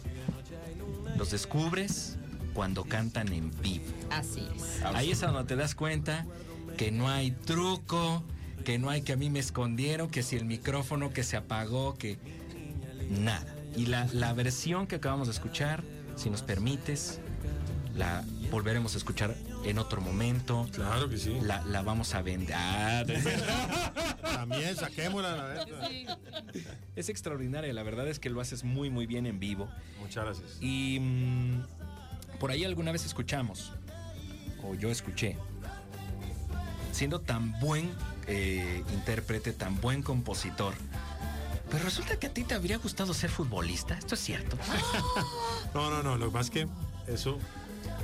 los 1.16 1.30
descubres 1.30 2.16
cuando 2.54 2.84
cantan 2.84 3.32
en 3.32 3.50
vivo. 3.62 3.84
Así 4.10 4.46
es. 4.56 4.82
Ahí 4.84 5.10
es 5.10 5.20
donde 5.20 5.44
te 5.44 5.56
das 5.56 5.74
cuenta 5.74 6.26
que 6.76 6.90
no 6.90 7.08
hay 7.08 7.30
truco, 7.30 8.22
que 8.64 8.78
no 8.78 8.90
hay, 8.90 9.02
que 9.02 9.12
a 9.12 9.16
mí 9.16 9.30
me 9.30 9.38
escondieron, 9.38 10.10
que 10.10 10.22
si 10.22 10.36
el 10.36 10.44
micrófono 10.44 11.12
que 11.12 11.22
se 11.22 11.36
apagó, 11.36 11.96
que 11.96 12.18
nada. 13.08 13.54
Y 13.76 13.86
la, 13.86 14.06
la 14.12 14.32
versión 14.32 14.86
que 14.86 14.96
acabamos 14.96 15.28
de 15.28 15.32
escuchar, 15.32 15.82
si 16.16 16.28
nos 16.28 16.42
permites, 16.42 17.20
la 17.94 18.24
volveremos 18.50 18.94
a 18.94 18.98
escuchar 18.98 19.34
en 19.64 19.78
otro 19.78 20.00
momento. 20.00 20.68
Claro 20.72 21.08
que 21.08 21.18
sí. 21.18 21.38
La, 21.42 21.62
la 21.64 21.82
vamos 21.82 22.14
a 22.14 22.22
vender. 22.22 23.06
También 24.22 24.76
saquémosla. 24.76 25.36
la 25.36 26.18
es 26.96 27.08
extraordinaria, 27.08 27.72
la 27.72 27.82
verdad 27.82 28.08
es 28.08 28.18
que 28.18 28.30
lo 28.30 28.40
haces 28.40 28.64
muy 28.64 28.90
muy 28.90 29.06
bien 29.06 29.26
en 29.26 29.38
vivo. 29.38 29.68
Muchas 30.00 30.24
gracias. 30.24 30.58
Y 30.60 30.98
mm, 31.00 31.62
por 32.38 32.50
ahí 32.50 32.64
alguna 32.64 32.92
vez 32.92 33.04
escuchamos, 33.04 33.72
o 34.64 34.74
yo 34.74 34.90
escuché, 34.90 35.36
siendo 36.92 37.20
tan 37.20 37.58
buen 37.60 37.90
eh, 38.26 38.82
intérprete, 38.92 39.52
tan 39.52 39.80
buen 39.80 40.02
compositor, 40.02 40.74
pero 41.70 41.84
resulta 41.84 42.18
que 42.18 42.26
a 42.26 42.34
ti 42.34 42.44
te 42.44 42.54
habría 42.54 42.76
gustado 42.76 43.14
ser 43.14 43.30
futbolista. 43.30 43.96
¿Esto 43.96 44.14
es 44.14 44.20
cierto? 44.20 44.58
No, 45.74 45.88
no, 45.88 46.02
no. 46.02 46.18
Lo 46.18 46.26
que 46.26 46.32
pasa 46.32 46.44
es 46.44 46.50
que 46.50 46.68
eso, 47.10 47.38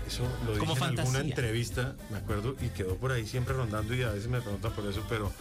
eso 0.09 0.25
lo 0.45 0.53
dije 0.53 0.59
Como 0.59 0.77
en 0.77 0.83
alguna 0.83 1.03
fantasía. 1.03 1.21
entrevista, 1.21 1.95
me 2.11 2.19
acuerdo, 2.19 2.57
y 2.61 2.69
quedó 2.69 2.97
por 2.97 3.13
ahí 3.13 3.27
siempre 3.27 3.55
rondando 3.55 3.95
y 3.95 4.03
a 4.03 4.11
veces 4.11 4.29
me 4.29 4.41
preguntan 4.41 4.73
por 4.73 4.87
eso, 4.87 5.05
pero 5.09 5.33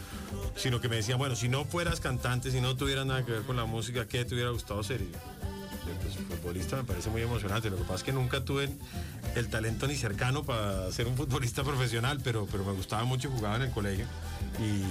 sino 0.56 0.80
que 0.80 0.89
me 0.89 0.97
decían, 0.97 1.17
bueno, 1.17 1.36
si 1.36 1.49
no 1.49 1.65
fueras 1.65 1.99
cantante, 1.99 2.51
si 2.51 2.62
no 2.62 2.75
tuvieras 2.75 3.06
nada 3.06 3.25
que 3.25 3.32
ver 3.32 3.41
con 3.41 3.56
la 3.58 3.65
música, 3.65 4.08
¿qué 4.08 4.23
te 4.25 4.36
hubiera 4.36 4.51
gustado 4.51 4.84
ser? 4.84 5.01
Y 5.01 5.12
yo, 5.12 5.93
pues 6.01 6.15
futbolista 6.17 6.75
me 6.75 6.84
parece 6.84 7.10
muy 7.10 7.21
emocionante. 7.21 7.69
Lo 7.69 7.77
que 7.77 7.84
pasa 7.84 7.95
es 7.95 8.03
que 8.03 8.12
nunca 8.13 8.43
tuve 8.43 8.69
el 9.36 9.49
talento 9.49 9.88
ni 9.88 9.95
cercano 9.95 10.43
para 10.43 10.91
ser 10.91 11.08
un 11.08 11.15
futbolista 11.15 11.63
profesional, 11.63 12.19
pero, 12.23 12.47
pero 12.51 12.63
me 12.65 12.73
gustaba 12.73 13.03
mucho, 13.06 13.30
jugaba 13.30 13.56
en 13.56 13.63
el 13.63 13.71
colegio 13.71 14.06
y, 14.60 14.84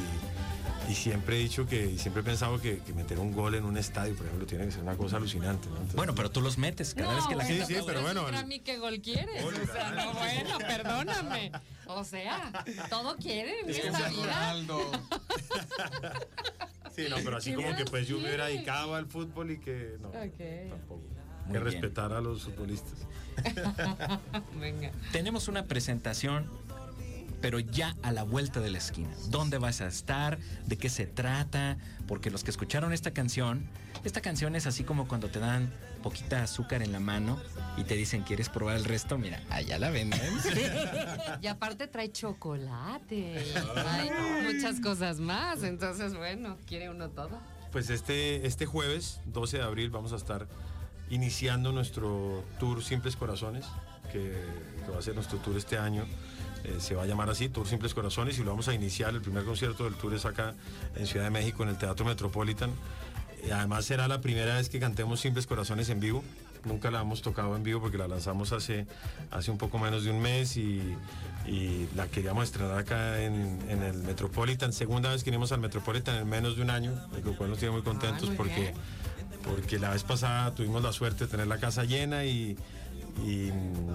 y 0.88 0.94
siempre 0.94 1.36
he 1.36 1.38
dicho 1.40 1.66
que, 1.66 1.86
y 1.86 1.98
siempre 1.98 2.22
he 2.22 2.24
pensado 2.24 2.60
que, 2.60 2.78
que 2.78 2.92
meter 2.92 3.18
un 3.18 3.32
gol 3.32 3.54
en 3.54 3.64
un 3.64 3.76
estadio, 3.76 4.14
por 4.14 4.26
ejemplo, 4.26 4.46
tiene 4.46 4.64
que 4.66 4.72
ser 4.72 4.82
una 4.82 4.96
cosa 4.96 5.16
alucinante. 5.16 5.66
¿no? 5.68 5.74
Entonces, 5.74 5.96
Bueno, 5.96 6.14
pero 6.14 6.30
tú 6.30 6.40
los 6.40 6.58
metes 6.58 6.94
cada 6.94 7.14
vez 7.14 7.26
que 7.26 7.34
la 7.36 7.44
Sí, 7.44 7.54
gente... 7.58 7.74
sí, 7.74 7.80
pero 7.86 8.02
bueno, 8.02 8.28
el- 8.28 8.46
mí, 8.46 8.60
¿qué 8.60 8.78
gol 8.78 9.00
quieres? 9.00 9.42
Gol, 9.42 9.54
O 9.54 9.66
sea, 9.72 9.90
no, 9.92 10.12
bueno, 10.14 10.58
perdóname. 10.58 11.52
O 11.88 12.04
sea, 12.04 12.52
todo 12.90 13.16
quieren 13.16 13.68
en 13.68 13.70
esta 13.70 14.08
vida. 14.08 14.54
Sí, 16.94 17.04
no, 17.10 17.16
pero 17.24 17.36
así 17.36 17.52
como 17.52 17.76
que 17.76 17.84
pues 17.84 18.08
yo 18.08 18.16
me 18.18 18.24
hubiera 18.24 18.46
dedicado 18.46 18.94
al 18.94 19.06
fútbol 19.06 19.50
y 19.50 19.58
que 19.58 19.96
no, 20.00 20.08
Ok. 20.08 20.70
tampoco. 20.70 21.02
Muy 21.44 21.52
que 21.52 21.58
bien. 21.60 21.64
respetar 21.64 22.12
a 22.12 22.20
los 22.20 22.42
futbolistas. 22.44 22.94
Venga. 24.58 24.90
Tenemos 25.12 25.46
una 25.48 25.64
presentación, 25.66 26.48
pero 27.40 27.58
ya 27.58 27.96
a 28.02 28.12
la 28.12 28.22
vuelta 28.22 28.60
de 28.60 28.70
la 28.70 28.78
esquina. 28.78 29.10
¿Dónde 29.28 29.58
vas 29.58 29.80
a 29.80 29.86
estar? 29.86 30.38
¿De 30.66 30.76
qué 30.76 30.88
se 30.88 31.06
trata? 31.06 31.76
Porque 32.06 32.30
los 32.30 32.44
que 32.44 32.50
escucharon 32.50 32.92
esta 32.92 33.12
canción, 33.12 33.68
esta 34.04 34.20
canción 34.20 34.56
es 34.56 34.66
así 34.66 34.84
como 34.84 35.08
cuando 35.08 35.28
te 35.28 35.38
dan 35.38 35.72
poquita 36.02 36.42
azúcar 36.42 36.82
en 36.82 36.92
la 36.92 37.00
mano 37.00 37.40
y 37.76 37.84
te 37.84 37.94
dicen, 37.94 38.22
¿quieres 38.22 38.48
probar 38.48 38.76
el 38.76 38.84
resto? 38.84 39.18
Mira, 39.18 39.42
allá 39.50 39.78
la 39.78 39.90
venden. 39.90 40.20
Y 41.42 41.48
aparte 41.48 41.86
trae 41.86 42.10
chocolate, 42.10 43.52
trae 43.74 44.10
muchas 44.42 44.80
cosas 44.80 45.20
más. 45.20 45.62
Entonces, 45.62 46.14
bueno, 46.14 46.56
quiere 46.66 46.88
uno 46.88 47.10
todo. 47.10 47.38
Pues 47.72 47.90
este, 47.90 48.46
este 48.46 48.64
jueves, 48.66 49.20
12 49.26 49.58
de 49.58 49.62
abril, 49.64 49.90
vamos 49.90 50.12
a 50.12 50.16
estar 50.16 50.46
iniciando 51.10 51.72
nuestro 51.72 52.44
tour 52.58 52.82
Simples 52.82 53.16
Corazones, 53.16 53.66
que, 54.12 54.32
que 54.84 54.90
va 54.90 54.98
a 54.98 55.02
ser 55.02 55.14
nuestro 55.14 55.38
tour 55.38 55.56
este 55.56 55.76
año. 55.76 56.06
Eh, 56.66 56.80
se 56.80 56.96
va 56.96 57.04
a 57.04 57.06
llamar 57.06 57.30
así, 57.30 57.48
Tour 57.48 57.66
Simples 57.68 57.94
Corazones, 57.94 58.38
y 58.38 58.42
lo 58.44 58.50
vamos 58.50 58.66
a 58.66 58.74
iniciar. 58.74 59.14
El 59.14 59.20
primer 59.22 59.44
concierto 59.44 59.84
del 59.84 59.94
tour 59.94 60.12
es 60.14 60.24
acá 60.24 60.54
en 60.96 61.06
Ciudad 61.06 61.26
de 61.26 61.30
México, 61.30 61.62
en 61.62 61.68
el 61.68 61.78
Teatro 61.78 62.04
Metropolitan. 62.04 62.70
Eh, 63.44 63.52
además 63.52 63.84
será 63.84 64.08
la 64.08 64.20
primera 64.20 64.56
vez 64.56 64.68
que 64.68 64.80
cantemos 64.80 65.20
Simples 65.20 65.46
Corazones 65.46 65.88
en 65.90 66.00
vivo. 66.00 66.24
Nunca 66.64 66.90
la 66.90 67.02
hemos 67.02 67.22
tocado 67.22 67.54
en 67.54 67.62
vivo 67.62 67.80
porque 67.80 67.96
la 67.98 68.08
lanzamos 68.08 68.50
hace, 68.50 68.86
hace 69.30 69.52
un 69.52 69.58
poco 69.58 69.78
menos 69.78 70.02
de 70.02 70.10
un 70.10 70.20
mes 70.20 70.56
y, 70.56 70.96
y 71.46 71.88
la 71.94 72.08
queríamos 72.08 72.42
estrenar 72.42 72.76
acá 72.76 73.22
en, 73.22 73.60
en 73.68 73.84
el 73.84 73.98
Metropolitan. 73.98 74.72
Segunda 74.72 75.10
vez 75.10 75.22
que 75.22 75.30
venimos 75.30 75.52
al 75.52 75.60
Metropolitan 75.60 76.16
en 76.16 76.28
menos 76.28 76.56
de 76.56 76.62
un 76.62 76.70
año, 76.70 76.92
lo 77.24 77.36
cual 77.36 77.50
nos 77.50 77.60
tiene 77.60 77.72
muy 77.72 77.82
contentos 77.82 78.22
Ay, 78.22 78.28
muy 78.30 78.36
porque 78.36 78.60
bien. 78.60 78.74
porque 79.44 79.78
la 79.78 79.90
vez 79.90 80.02
pasada 80.02 80.52
tuvimos 80.56 80.82
la 80.82 80.92
suerte 80.92 81.26
de 81.26 81.30
tener 81.30 81.46
la 81.46 81.58
casa 81.58 81.84
llena 81.84 82.24
y, 82.24 82.56
y- 83.24 83.50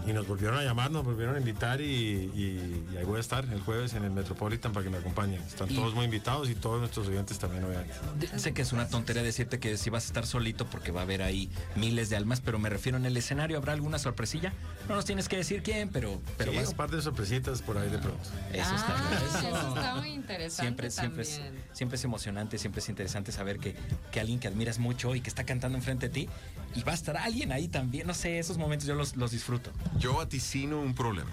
y 0.09 0.13
nos 0.13 0.27
volvieron 0.27 0.57
a 0.57 0.63
llamar, 0.63 0.89
nos 0.91 1.05
volvieron 1.05 1.35
a 1.35 1.39
invitar 1.39 1.79
y, 1.81 1.85
y- 1.85 2.85
y 2.93 2.97
ahí 2.97 3.03
voy 3.05 3.17
a 3.17 3.19
estar 3.19 3.45
el 3.45 3.61
jueves 3.61 3.93
en 3.93 4.03
el 4.03 4.11
Metropolitan 4.11 4.73
para 4.73 4.83
que 4.83 4.89
me 4.89 4.97
acompañen. 4.97 5.41
Están 5.41 5.71
Y- 5.71 5.75
todos 5.75 5.93
muy 5.93 6.05
invitados 6.05 6.49
y 6.49 6.55
todos 6.55 6.79
nuestros 6.79 7.07
oyentes 7.07 7.37
también, 7.39 7.63
obviamente. 7.63 7.93
sé 8.39 8.53
que 8.53 8.61
es 8.63 8.73
una 8.73 8.87
tontería 8.87 9.21
decirte 9.23 9.59
que 9.59 9.77
si 9.77 9.89
vas 9.89 10.05
a 10.05 10.07
estar 10.07 10.25
solito 10.25 10.65
porque 10.65 10.91
va 10.91 11.01
a 11.01 11.03
haber 11.03 11.21
ahí 11.21 11.49
miles 11.75 12.09
de 12.09 12.15
almas, 12.15 12.41
pero 12.41 12.57
me 12.59 12.69
refiero 12.69 12.97
en 12.97 13.05
el 13.05 13.15
escenario, 13.17 13.57
¿habrá 13.57 13.73
alguna 13.73 13.99
sorpresilla? 13.99 14.53
No 14.89 14.95
nos 14.95 15.05
tienes 15.05 15.29
que 15.29 15.37
decir 15.37 15.61
quién, 15.63 15.89
pero, 15.89 16.19
pero 16.37 16.51
Sí, 16.51 16.57
vas- 16.57 16.69
un 16.69 16.75
par 16.75 16.89
de 16.89 17.01
sorpresitas 17.01 17.61
por 17.61 17.77
ahí 17.77 17.89
de 17.89 17.97
pronto. 17.99 18.19
Eso 18.53 18.75
está 18.75 18.95
Ah, 18.97 19.21
eso- 19.27 19.47
eso 19.47 19.67
está 19.75 19.95
muy 19.95 20.09
interesante 20.09 20.61
Siempre, 20.61 20.91
siempre, 20.91 21.21
es, 21.23 21.41
siempre 21.73 21.95
es 21.97 22.03
emocionante, 22.03 22.57
siempre 22.57 22.79
es 22.79 22.89
interesante 22.89 23.31
saber 23.31 23.59
que, 23.59 23.75
que 24.11 24.19
alguien 24.19 24.39
que 24.39 24.47
admiras 24.47 24.79
mucho 24.79 25.15
y 25.15 25.21
que 25.21 25.29
está 25.29 25.43
cantando 25.45 25.77
enfrente 25.77 26.07
de 26.09 26.13
ti 26.13 26.29
y 26.75 26.83
va 26.83 26.91
a 26.93 26.95
estar 26.95 27.17
alguien 27.17 27.51
ahí 27.51 27.67
también. 27.67 28.07
No 28.07 28.13
sé, 28.13 28.39
esos 28.39 28.57
momentos 28.57 28.87
yo 28.87 28.95
los, 28.95 29.10
los 29.15 29.31
disfruto. 29.31 29.71
Yo 29.97 30.15
vaticino 30.15 30.79
un 30.79 30.93
problema. 30.95 31.31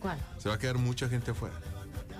¿Cuál? 0.00 0.18
Se 0.38 0.48
va 0.48 0.56
a 0.56 0.58
quedar 0.58 0.78
mucha 0.78 1.08
gente 1.08 1.30
afuera. 1.30 1.54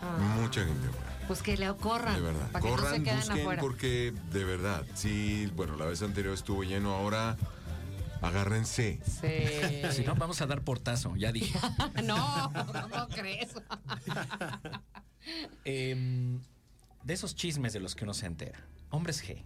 Ah, 0.02 0.37
Mucha 0.40 0.64
gente 0.64 0.88
afuera. 0.88 1.11
Pues 1.26 1.42
que 1.42 1.57
le 1.57 1.72
corran. 1.76 2.14
De 2.14 2.20
verdad. 2.20 2.50
Para 2.52 2.62
que 2.64 2.70
no 2.70 2.76
se 2.76 2.83
Corran, 2.83 3.02
queden 3.04 3.16
busquen 3.18 3.40
afuera. 3.40 3.61
porque 3.62 4.14
de 4.30 4.44
verdad, 4.44 4.85
sí, 4.94 5.50
bueno, 5.57 5.76
la 5.76 5.87
vez 5.87 6.02
anterior 6.02 6.35
estuvo 6.35 6.62
lleno, 6.64 6.92
ahora 6.94 7.37
agárrense. 8.22 9.00
Sí. 9.04 9.83
Si 9.92 10.02
no, 10.04 10.14
vamos 10.14 10.40
a 10.40 10.46
dar 10.46 10.62
portazo, 10.62 11.14
ya 11.16 11.30
dije. 11.33 11.59
no, 12.04 12.52
¿cómo 12.90 13.09
crees? 13.09 13.50
Em, 15.64 16.40
de 17.02 17.14
esos 17.14 17.35
chismes 17.35 17.72
de 17.72 17.80
los 17.80 17.94
que 17.94 18.04
uno 18.04 18.12
se 18.14 18.26
entera. 18.26 18.61
Hombres 18.90 19.24
G. 19.24 19.42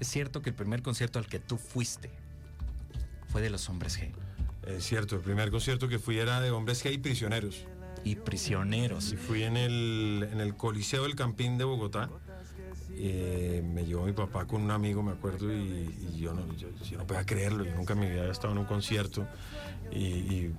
Es 0.00 0.08
cierto 0.08 0.42
que 0.42 0.50
el 0.50 0.56
primer 0.56 0.82
concierto 0.82 1.18
al 1.18 1.26
que 1.26 1.38
tú 1.40 1.56
fuiste 1.58 2.10
fue 3.28 3.42
de 3.42 3.50
los 3.50 3.68
Hombres 3.68 3.98
G. 4.00 4.12
Es 4.66 4.84
cierto, 4.84 5.16
el 5.16 5.22
primer 5.22 5.50
concierto 5.50 5.88
que 5.88 5.98
fui 5.98 6.18
era 6.18 6.40
de 6.40 6.50
Hombres 6.50 6.84
G 6.84 6.92
y 6.92 6.98
Prisioneros. 6.98 7.66
Y 8.04 8.16
prisioneros. 8.16 9.12
Y 9.12 9.16
fui 9.16 9.42
en 9.44 9.56
el, 9.56 10.28
en 10.30 10.40
el 10.40 10.56
Coliseo 10.56 11.04
del 11.04 11.14
Campín 11.14 11.56
de 11.58 11.64
Bogotá. 11.64 12.10
Eh, 12.96 13.62
me 13.64 13.84
llevó 13.86 14.04
mi 14.06 14.12
papá 14.12 14.46
con 14.46 14.62
un 14.62 14.70
amigo, 14.70 15.02
me 15.02 15.12
acuerdo, 15.12 15.52
y, 15.52 15.94
y 16.12 16.18
yo, 16.20 16.32
no, 16.34 16.46
yo, 16.56 16.68
yo 16.90 16.98
no 16.98 17.06
podía 17.06 17.24
creerlo. 17.24 17.64
Yo 17.64 17.74
nunca 17.74 17.94
en 17.94 18.00
mi 18.00 18.06
vida 18.08 18.20
había 18.20 18.32
estado 18.32 18.52
en 18.52 18.58
un 18.58 18.66
concierto. 18.66 19.26
Y, 19.90 20.04
y 20.04 20.54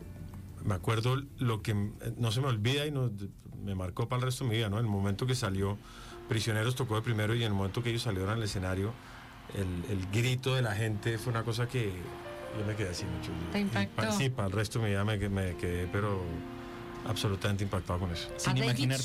me 0.63 0.73
acuerdo 0.73 1.21
lo 1.37 1.61
que 1.61 1.71
m- 1.71 1.91
no 2.17 2.31
se 2.31 2.41
me 2.41 2.47
olvida 2.47 2.85
y 2.87 2.91
no- 2.91 3.11
me 3.63 3.75
marcó 3.75 4.09
para 4.09 4.19
el 4.21 4.25
resto 4.25 4.43
de 4.43 4.49
mi 4.49 4.55
vida, 4.57 4.69
¿no? 4.69 4.79
El 4.79 4.85
momento 4.85 5.25
que 5.25 5.35
salió 5.35 5.77
Prisioneros 6.27 6.75
tocó 6.75 6.95
de 6.95 7.01
primero 7.03 7.35
y 7.35 7.39
en 7.43 7.47
el 7.47 7.53
momento 7.53 7.83
que 7.83 7.89
ellos 7.89 8.01
salieron 8.01 8.29
al 8.31 8.41
escenario, 8.41 8.91
el, 9.53 9.91
el 9.91 10.07
grito 10.11 10.55
de 10.55 10.63
la 10.63 10.73
gente 10.75 11.17
fue 11.19 11.31
una 11.31 11.43
cosa 11.43 11.67
que 11.67 11.91
yo 12.59 12.65
me 12.65 12.75
quedé 12.75 12.89
así 12.89 13.05
mucho. 13.05 13.31
¿Te 13.51 13.59
impactó? 13.59 13.95
pa- 13.95 14.11
sí, 14.11 14.29
para 14.29 14.47
el 14.47 14.53
resto 14.53 14.79
me, 14.79 14.89
que- 15.19 15.29
me 15.29 15.55
quedé, 15.55 15.87
pero 15.91 16.21
absolutamente 17.07 17.63
impactado 17.63 17.99
con 17.99 18.11
eso. 18.11 18.27
A 18.35 18.39
Sin 18.39 18.55
David 18.55 18.63
imaginarte. 18.79 19.03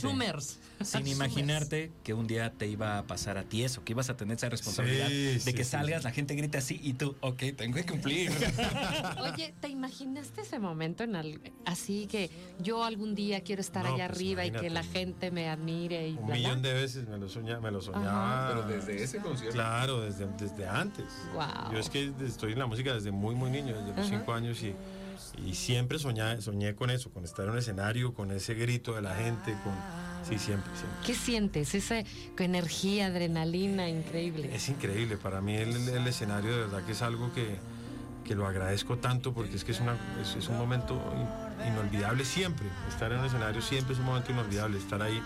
Sin 0.83 1.07
imaginarte 1.07 1.93
que 2.03 2.15
un 2.15 2.27
día 2.27 2.53
te 2.53 2.67
iba 2.67 2.99
a 2.99 3.03
pasar 3.07 3.37
a 3.39 3.43
ti 3.45 3.63
eso, 3.65 3.85
que 3.85 3.93
ibas 3.93 4.09
a 4.11 4.17
tener 4.17 4.37
esa 4.37 4.49
responsabilidad 4.49 5.09
Sí, 5.09 5.15
de 5.25 5.41
sí, 5.41 5.53
que 5.53 5.65
sí, 5.65 5.71
salgas, 5.71 6.03
sí. 6.03 6.05
la 6.09 6.13
gente 6.13 6.35
grita 6.35 6.59
así 6.59 6.81
y 6.83 6.95
tú, 6.95 7.15
ok, 7.21 7.43
tengo 7.57 7.77
que 7.77 7.85
cumplir. 7.87 8.31
Oye, 9.21 9.55
¿te 9.61 9.69
imaginaste 9.69 10.41
ese 10.41 10.59
momento 10.59 11.05
en 11.05 11.17
al- 11.17 11.41
así 11.67 12.07
que 12.07 12.31
yo 12.61 12.85
algún 12.85 13.15
día 13.15 13.43
quiero 13.43 13.61
estar 13.61 13.85
No, 13.85 13.95
allá 13.95 14.07
pues, 14.09 14.19
arriba 14.19 14.47
y 14.47 14.51
que 14.53 14.71
la 14.71 14.83
gente 14.83 15.31
me 15.31 15.49
admire 15.49 16.09
y 16.09 16.13
Un 16.13 16.17
bla, 16.19 16.25
bla? 16.27 16.35
millón 16.37 16.63
de 16.63 16.73
veces 16.73 17.07
me 17.09 17.19
lo, 17.19 17.29
soña- 17.29 17.61
me 17.61 17.71
lo 17.71 17.81
soñaba. 17.83 18.67
ese 18.89 19.19
concierto. 19.19 19.55
Claro, 19.55 20.01
desde, 20.01 20.27
desde 20.39 20.67
antes. 20.67 21.05
Guau. 21.35 21.73
Yo 21.73 21.79
es 21.79 21.91
que 21.91 22.13
estoy 22.27 22.53
en 22.53 22.59
la 22.59 22.67
música 22.67 22.95
desde 22.95 23.11
muy, 23.11 23.35
muy 23.35 23.51
niño, 23.51 23.77
desde 23.79 23.95
los 23.97 24.09
cinco 24.09 24.33
años 24.33 24.63
y, 24.63 24.75
y 25.47 25.55
siempre 25.55 25.99
soñé, 25.99 26.41
soñé 26.41 26.75
con 26.75 26.91
eso, 26.91 27.11
con 27.11 27.25
estar 27.25 27.45
en 27.45 27.53
un 27.53 27.59
escenario, 27.59 28.15
con 28.15 28.31
ese 28.31 28.55
grito 28.55 28.95
de 28.95 29.03
la 29.03 29.15
gente, 29.15 29.55
con... 29.65 29.75
Sí, 30.23 30.39
siempre, 30.39 30.71
siempre. 30.77 30.99
¿Qué 31.07 31.15
sientes? 31.15 31.75
Esa 31.75 32.05
energía, 32.39 33.07
adrenalina 33.07 33.89
increíble. 33.89 34.55
Es 34.55 34.69
increíble, 34.69 35.17
para 35.17 35.41
mí 35.41 35.57
el, 35.57 35.89
el 35.89 36.07
escenario 36.07 36.51
de 36.53 36.59
verdad 36.59 36.85
que 36.85 36.93
es 36.93 37.01
algo 37.01 37.33
que, 37.33 37.57
que 38.25 38.35
lo 38.35 38.47
agradezco 38.47 38.99
tanto 38.99 39.33
porque 39.33 39.57
es 39.57 39.65
que 39.65 39.73
es, 39.73 39.81
una, 39.81 39.97
es, 40.21 40.37
es 40.37 40.49
un 40.49 40.59
momento 40.59 41.01
inolvidable 41.67 42.25
siempre. 42.25 42.67
Estar 42.89 43.13
en 43.13 43.21
un 43.21 43.27
escenario 43.27 43.61
siempre 43.63 43.95
es 43.95 44.01
un 44.01 44.07
momento 44.07 44.33
inolvidable, 44.33 44.79
estar 44.79 45.03
ahí 45.03 45.23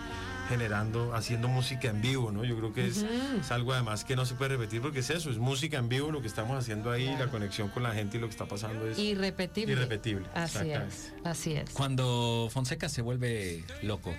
generando, 0.49 1.15
haciendo 1.15 1.47
música 1.47 1.89
en 1.89 2.01
vivo, 2.01 2.31
¿no? 2.31 2.43
Yo 2.43 2.55
creo 2.57 2.71
que 2.71 2.85
es, 2.85 3.03
es 3.39 3.51
algo 3.51 3.73
además 3.73 4.05
que 4.05 4.15
no 4.15 4.25
se 4.25 4.35
puede 4.35 4.51
repetir 4.51 4.79
porque 4.81 4.99
es 4.99 5.09
eso, 5.09 5.31
es 5.31 5.37
música 5.39 5.77
en 5.77 5.89
vivo 5.89 6.11
lo 6.11 6.21
que 6.21 6.27
estamos 6.27 6.57
haciendo 6.57 6.91
ahí, 6.91 7.15
la 7.17 7.27
conexión 7.27 7.69
con 7.69 7.81
la 7.81 7.93
gente 7.93 8.17
y 8.17 8.19
lo 8.19 8.27
que 8.27 8.31
está 8.31 8.45
pasando 8.45 8.85
es 8.87 8.99
Irrepetible. 8.99 9.73
irrepetible. 9.73 10.27
Así 10.35 10.69
es, 10.69 11.13
así 11.23 11.53
es. 11.53 11.71
Cuando 11.71 12.47
Fonseca 12.51 12.89
se 12.89 13.01
vuelve 13.01 13.63
loco, 13.81 14.13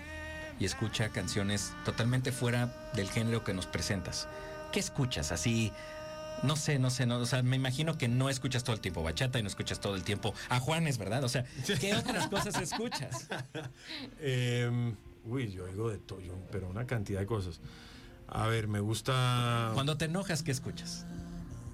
y 0.58 0.64
escucha 0.64 1.10
canciones 1.10 1.74
totalmente 1.84 2.32
fuera 2.32 2.90
del 2.94 3.10
género 3.10 3.44
que 3.44 3.52
nos 3.52 3.66
presentas. 3.66 4.26
¿Qué 4.72 4.80
escuchas? 4.80 5.32
Así, 5.32 5.72
no 6.42 6.56
sé, 6.56 6.78
no 6.78 6.90
sé, 6.90 7.06
no, 7.06 7.18
o 7.18 7.26
sea, 7.26 7.42
me 7.42 7.56
imagino 7.56 7.96
que 7.98 8.08
no 8.08 8.28
escuchas 8.28 8.64
todo 8.64 8.74
el 8.74 8.80
tiempo 8.80 9.02
bachata 9.02 9.38
y 9.38 9.42
no 9.42 9.48
escuchas 9.48 9.80
todo 9.80 9.94
el 9.94 10.02
tiempo 10.02 10.34
a 10.48 10.60
Juanes, 10.60 10.98
¿verdad? 10.98 11.24
O 11.24 11.28
sea, 11.28 11.44
¿qué 11.80 11.94
otras 11.94 12.28
cosas 12.28 12.60
escuchas? 12.60 13.28
Em, 14.20 14.96
uy, 15.24 15.50
yo 15.50 15.64
oigo 15.64 15.90
de 15.90 15.98
todo, 15.98 16.20
pero 16.50 16.68
una 16.68 16.86
cantidad 16.86 17.20
de 17.20 17.26
cosas. 17.26 17.60
A 18.28 18.46
ver, 18.46 18.68
me 18.68 18.80
gusta. 18.80 19.70
Cuando 19.74 19.96
te 19.96 20.06
enojas, 20.06 20.42
¿qué 20.42 20.50
escuchas? 20.50 21.06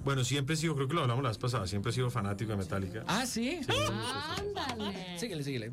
Bueno, 0.05 0.25
siempre 0.25 0.55
he 0.55 0.57
sido, 0.57 0.75
creo 0.75 0.89
que 0.89 0.95
lo 0.95 1.03
hablamos 1.03 1.23
la 1.23 1.31
vez 1.31 1.39
pasada, 1.39 1.67
siempre 1.69 1.91
he 1.91 1.95
sido 1.95 2.11
fanático 2.11 2.51
de 2.51 2.57
Metallica. 2.57 3.05
Ah, 3.07 3.25
sí. 3.25 3.61
Ándale. 3.69 5.19
Síguele, 5.19 5.45
síguele. 5.45 5.73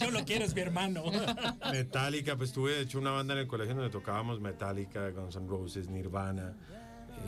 Yo 0.00 0.10
lo 0.10 0.24
quiero, 0.24 0.44
es 0.44 0.54
mi 0.54 0.62
hermano. 0.62 1.04
Metallica, 1.72 2.36
pues 2.36 2.52
tuve 2.52 2.72
de 2.72 2.80
hecho 2.80 2.98
una 2.98 3.12
banda 3.12 3.34
en 3.34 3.40
el 3.40 3.46
colegio 3.46 3.74
donde 3.74 3.90
tocábamos 3.90 4.40
Metallica, 4.40 5.10
Guns 5.10 5.36
N' 5.36 5.46
Roses, 5.48 5.88
Nirvana. 5.88 6.56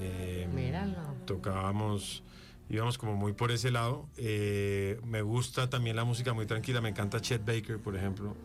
Eh, 0.01 0.49
Míralo. 0.55 0.97
Tocábamos, 1.27 2.23
íbamos 2.69 2.99
como 2.99 3.17
muy 3.17 3.33
por 3.33 3.51
ese 3.51 3.71
lado. 3.71 4.07
Eh, 4.17 5.01
me 5.05 5.23
gusta 5.23 5.69
también 5.71 5.97
la 5.97 6.05
música 6.05 6.33
muy 6.33 6.47
tranquila, 6.47 6.81
me 6.81 6.89
encanta 6.91 7.21
Chet 7.21 7.45
Baker, 7.45 7.79
por 7.79 7.97
ejemplo. 7.97 8.37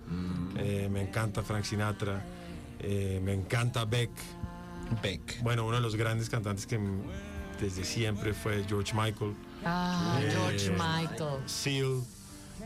Eh, 0.58 0.89
me 0.91 1.01
encanta 1.01 1.41
Frank 1.43 1.63
Sinatra. 1.63 2.23
eh, 2.79 3.21
me 3.23 3.34
encanta 3.34 3.86
Beck. 3.86 4.12
Beck. 5.01 5.41
Bueno, 5.41 5.65
uno 5.65 5.77
de 5.77 5.82
los 5.82 5.95
grandes 5.95 6.29
cantantes 6.29 6.65
que 6.67 6.77
desde 7.62 7.86
siempre 7.86 8.34
fue 8.34 8.63
George 8.67 8.93
Michael. 8.93 9.34
Ah, 9.63 10.19
Eh, 10.21 10.29
George 10.32 10.69
Michael. 10.71 11.39
Seal 11.45 12.01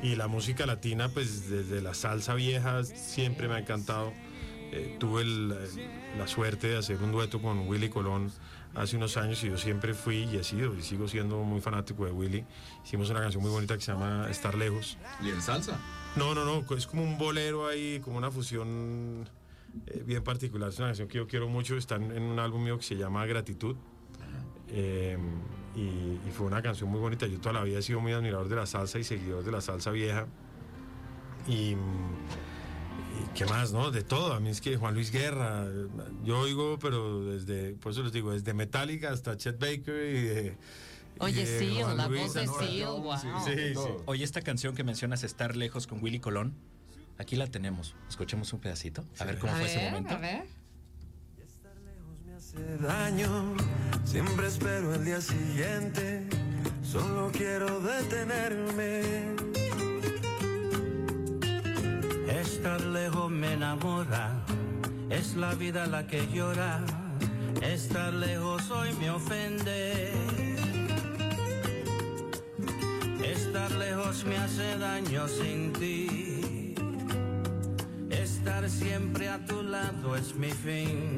y 0.02 0.16
la 0.16 0.28
música 0.28 0.66
latina, 0.66 1.10
pues 1.10 1.50
desde 1.50 1.82
la 1.82 1.94
salsa 1.94 2.34
vieja 2.34 2.84
siempre 2.84 3.48
me 3.48 3.56
ha 3.56 3.60
encantado. 3.60 4.12
Eh, 4.72 4.98
tuve 5.00 5.22
el- 5.22 5.50
la 6.18 6.28
suerte 6.28 6.68
de 6.68 6.78
hacer 6.78 6.98
un 7.02 7.12
dueto 7.12 7.40
con 7.42 7.68
Willy 7.68 7.90
Colón 7.90 8.32
hace 8.78 8.96
unos 8.96 9.18
años 9.18 9.44
y 9.44 9.50
yo 9.50 9.58
siempre 9.58 9.94
fui 9.94 10.30
y 10.32 10.38
he 10.38 10.44
sido 10.44 10.76
y 10.76 10.82
sigo 10.82 11.08
siendo 11.08 11.38
muy 11.44 11.62
fanático 11.62 12.06
de 12.06 12.12
Willy. 12.12 12.46
Hicimos 12.86 13.10
una 13.10 13.22
canción 13.22 13.42
muy 13.42 13.52
bonita 13.52 13.76
que 13.76 13.82
se 13.82 13.92
llama 13.92 14.28
Estar 14.30 14.56
Lejos. 14.56 14.98
¿Y 15.22 15.30
en 15.30 15.42
salsa? 15.42 15.80
No, 16.16 16.36
no, 16.36 16.46
no, 16.46 16.64
es 16.76 16.88
como 16.88 17.04
un 17.04 17.18
bolero 17.18 17.68
ahí, 17.68 18.00
como 18.04 18.18
una 18.18 18.32
fusión 18.32 19.28
eh, 19.88 20.04
bien 20.06 20.24
particular. 20.24 20.70
Es 20.70 20.78
una 20.78 20.90
canción 20.90 21.08
que 21.08 21.18
yo 21.18 21.28
quiero 21.28 21.48
mucho, 21.50 21.76
está 21.76 21.96
en, 21.96 22.22
un 22.22 22.40
álbum 22.40 22.64
mío 22.64 22.78
que 22.78 22.84
se 22.84 22.96
llama 22.96 23.26
Gratitud. 23.26 23.76
Eh, 24.70 25.18
y, 25.76 25.80
y 26.28 26.32
fue 26.32 26.46
una 26.46 26.62
canción 26.62 26.90
muy 26.90 27.00
bonita. 27.00 27.26
Yo 27.28 27.40
toda 27.40 27.54
la 27.54 27.64
vida 27.64 27.80
he 27.80 27.82
sido 27.82 28.00
muy 28.00 28.14
admirador 28.14 28.48
de 28.48 28.56
la 28.56 28.66
salsa 28.66 29.00
y 29.00 29.04
seguidor 29.04 29.44
de 29.44 29.52
la 29.52 29.62
salsa 29.62 29.92
vieja. 29.92 30.28
Y 31.48 31.76
qué 33.36 33.46
más, 33.46 33.72
¿no? 33.74 33.92
De 33.92 34.04
todo. 34.04 34.34
A 34.34 34.40
mí 34.40 34.50
es 34.50 34.62
que 34.62 34.78
Juan 34.78 34.94
Luis 34.94 35.12
Guerra, 35.12 35.66
yo 36.24 36.40
oigo, 36.40 36.78
pero 36.80 37.24
desde, 37.26 37.74
por 37.74 37.92
eso 37.92 38.04
les 38.04 38.12
digo, 38.12 38.32
desde 38.32 38.54
Metallica 38.54 39.12
hasta 39.12 39.38
Chet 39.38 39.60
Baker 39.60 40.16
y 40.16 40.22
de. 40.22 40.48
y 40.48 41.24
Oye, 41.24 41.46
de 41.46 41.60
sí, 41.60 41.78
Juan 41.82 41.98
la 41.98 42.08
Luis 42.08 42.24
voz 42.24 42.34
de 42.34 42.48
Seal, 42.48 42.86
wow. 43.02 43.18
Sí, 43.46 43.74
sí. 43.74 43.90
Oye, 44.06 44.24
esta 44.24 44.42
canción 44.42 44.76
que 44.76 44.84
mencionas, 44.84 45.24
Estar 45.24 45.56
Lejos 45.56 45.88
con 45.88 46.04
Willy 46.04 46.20
Colón, 46.20 46.54
aquí 47.18 47.36
la 47.36 47.48
tenemos. 47.48 47.96
Escuchemos 48.10 48.52
un 48.54 48.60
pedacito. 48.60 49.04
A 49.20 49.26
ver 49.26 49.40
cómo 49.40 49.54
A 49.54 49.56
fue 49.58 49.66
ese 49.66 49.78
ver, 49.78 49.92
momento. 49.92 50.14
a 50.16 50.18
ver. 50.20 50.44
me 52.26 52.34
hace 52.34 52.78
daño. 52.78 53.56
Siempre 54.06 54.48
espero 54.48 54.94
el 54.96 55.06
día 55.06 55.22
siguiente. 55.22 56.28
Solo 56.84 57.32
quiero 57.34 57.80
detenerme. 57.82 59.57
Estar 62.68 62.86
lejos 62.88 63.32
me 63.32 63.54
enamora, 63.54 64.44
es 65.10 65.38
la 65.38 65.56
vida 65.56 65.88
la 65.88 66.06
que 66.06 66.28
llora. 66.28 66.82
Estar 67.62 68.14
lejos 68.14 68.70
hoy 68.70 68.90
me 69.00 69.10
ofende. 69.10 70.12
Estar 73.24 73.72
lejos 73.72 74.26
me 74.26 74.36
hace 74.36 74.78
daño 74.78 75.30
sin 75.30 75.72
ti. 75.72 76.76
Estar 78.10 78.70
siempre 78.70 79.30
a 79.30 79.46
tu 79.46 79.64
lado 79.64 80.18
es 80.18 80.36
mi 80.36 80.52
fin. 80.52 81.18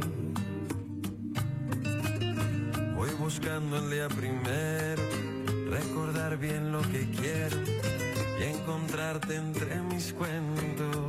Voy 2.96 3.10
buscando 3.18 3.78
el 3.78 3.90
día 3.90 4.08
primero. 4.08 5.02
Recordar 5.68 6.38
bien 6.38 6.72
lo 6.72 6.82
que 6.84 7.10
quiero. 7.10 7.58
Y 8.40 8.44
encontrarte 8.44 9.36
entre 9.36 9.82
mis 9.82 10.14
cuentos. 10.14 11.09